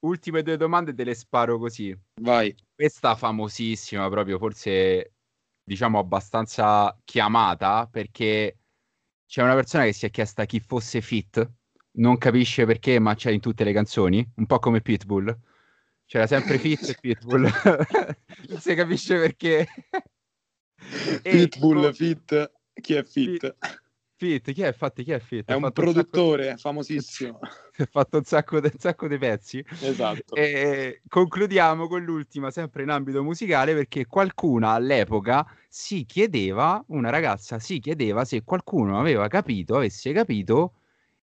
Ultime 0.00 0.42
due 0.42 0.56
domande 0.56 0.94
te 0.94 1.04
le 1.04 1.14
sparo 1.14 1.58
così. 1.58 1.96
Vai. 2.20 2.54
Questa 2.74 3.16
famosissima, 3.16 4.08
proprio 4.08 4.38
forse 4.38 5.14
diciamo 5.64 5.98
abbastanza 5.98 6.96
chiamata 7.04 7.86
perché 7.90 8.58
c'è 9.26 9.42
una 9.42 9.54
persona 9.54 9.84
che 9.84 9.92
si 9.92 10.06
è 10.06 10.10
chiesta 10.10 10.46
chi 10.46 10.60
fosse 10.60 11.00
Fit, 11.02 11.46
non 11.98 12.16
capisce 12.16 12.64
perché, 12.64 12.98
ma 12.98 13.14
c'è 13.14 13.30
in 13.30 13.40
tutte 13.40 13.64
le 13.64 13.72
canzoni, 13.72 14.26
un 14.36 14.46
po' 14.46 14.58
come 14.58 14.80
Pitbull. 14.80 15.36
C'era 16.06 16.26
sempre 16.26 16.56
Fit 16.58 16.88
e 16.88 16.96
Pitbull. 16.98 17.42
non 18.48 18.60
si 18.60 18.74
capisce 18.74 19.18
perché. 19.18 19.68
Pitbull, 21.22 21.84
e, 21.84 21.92
Fit, 21.92 22.52
chi 22.80 22.94
è 22.94 23.02
Fit? 23.02 23.40
fit 23.40 23.56
Fit, 24.18 24.52
chi 24.52 24.62
è? 24.62 24.66
Infatti, 24.66 25.04
chi 25.04 25.12
è 25.12 25.20
Fit? 25.20 25.46
È 25.46 25.54
un 25.54 25.70
produttore 25.70 26.48
un 26.48 26.54
di... 26.56 26.60
famosissimo. 26.60 27.38
ha 27.40 27.88
fatto 27.88 28.16
un 28.16 28.24
sacco, 28.24 28.58
de... 28.58 28.68
un 28.72 28.78
sacco 28.80 29.06
di 29.06 29.16
pezzi. 29.16 29.64
Esatto. 29.80 30.34
E 30.34 31.02
concludiamo 31.06 31.86
con 31.86 32.02
l'ultima, 32.02 32.50
sempre 32.50 32.82
in 32.82 32.88
ambito 32.88 33.22
musicale, 33.22 33.74
perché 33.74 34.06
qualcuna 34.06 34.70
all'epoca 34.70 35.46
si 35.68 36.04
chiedeva, 36.04 36.82
una 36.88 37.10
ragazza 37.10 37.60
si 37.60 37.78
chiedeva 37.78 38.24
se 38.24 38.42
qualcuno 38.42 38.98
aveva 38.98 39.28
capito, 39.28 39.76
avesse 39.76 40.12
capito 40.12 40.72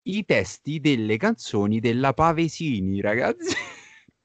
i 0.02 0.26
testi 0.26 0.78
delle 0.78 1.16
canzoni 1.16 1.80
della 1.80 2.12
Pavesini, 2.12 3.00
ragazzi. 3.00 3.56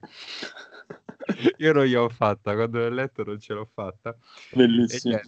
Io 1.59 1.71
non 1.71 1.85
gliel'ho 1.85 2.09
fatta, 2.09 2.55
quando 2.55 2.79
l'ho 2.79 2.89
letto 2.89 3.23
non 3.23 3.39
ce 3.39 3.53
l'ho 3.53 3.69
fatta. 3.73 4.17
Bellissimo. 4.51 5.15
E, 5.15 5.21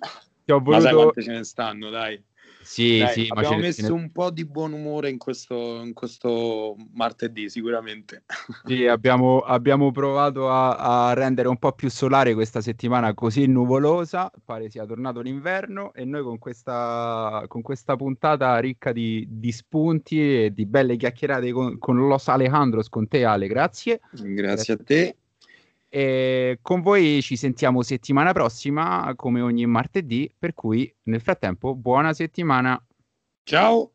eh, 0.44 0.52
ho 0.52 0.60
voluto... 0.60 0.72
Ma 0.72 0.82
sai 0.82 0.94
quante 0.94 1.22
ce 1.24 1.32
ne 1.32 1.44
stanno, 1.46 1.90
dai. 1.90 2.22
Sì, 2.62 3.00
Dai, 3.00 3.14
sì, 3.14 3.28
abbiamo 3.30 3.58
messo 3.58 3.94
ne... 3.94 4.02
un 4.02 4.12
po' 4.12 4.30
di 4.30 4.46
buon 4.46 4.74
umore 4.74 5.10
in 5.10 5.18
questo, 5.18 5.82
in 5.84 5.94
questo 5.94 6.76
martedì, 6.94 7.50
sicuramente. 7.50 8.24
Sì, 8.72 8.86
abbiamo, 8.86 9.40
abbiamo 9.40 9.92
provato 9.92 10.50
a, 10.50 11.10
a, 11.10 11.14
rendere 11.14 11.48
un 11.48 11.58
po' 11.58 11.72
più 11.74 11.90
solare 11.90 12.34
questa 12.34 12.62
settimana 12.62 13.14
così 13.14 13.48
nuvolosa, 13.48 14.32
pare 14.46 14.70
sia 14.70 14.86
tornato 14.86 15.22
l'inverno 15.22 15.94
e 15.94 16.06
noi 16.06 16.22
con 16.22 16.38
questa, 16.38 17.44
con 17.48 17.62
questa 17.62 17.96
puntata 17.96 18.58
ricca 18.60 18.92
di, 18.92 19.26
di, 19.30 19.52
spunti 19.52 20.44
e 20.46 20.54
di 20.54 20.66
belle 20.66 20.96
chiacchierate 20.96 21.52
con, 21.52 21.78
con 21.80 21.98
Los 22.08 22.28
Alejandros, 22.28 22.88
con 22.90 23.08
te 23.08 23.26
Ale, 23.26 23.48
grazie. 23.48 24.00
Grazie 24.12 24.74
a 24.74 24.78
te. 24.78 25.16
E 25.94 26.60
con 26.62 26.80
voi 26.80 27.22
ci 27.22 27.36
sentiamo 27.36 27.82
settimana 27.82 28.32
prossima, 28.32 29.12
come 29.18 29.42
ogni 29.42 29.66
martedì, 29.66 30.34
per 30.40 30.54
cui 30.54 30.90
nel 31.04 31.20
frattempo 31.20 31.76
buona 31.76 32.14
settimana. 32.14 32.82
Ciao! 33.44 33.90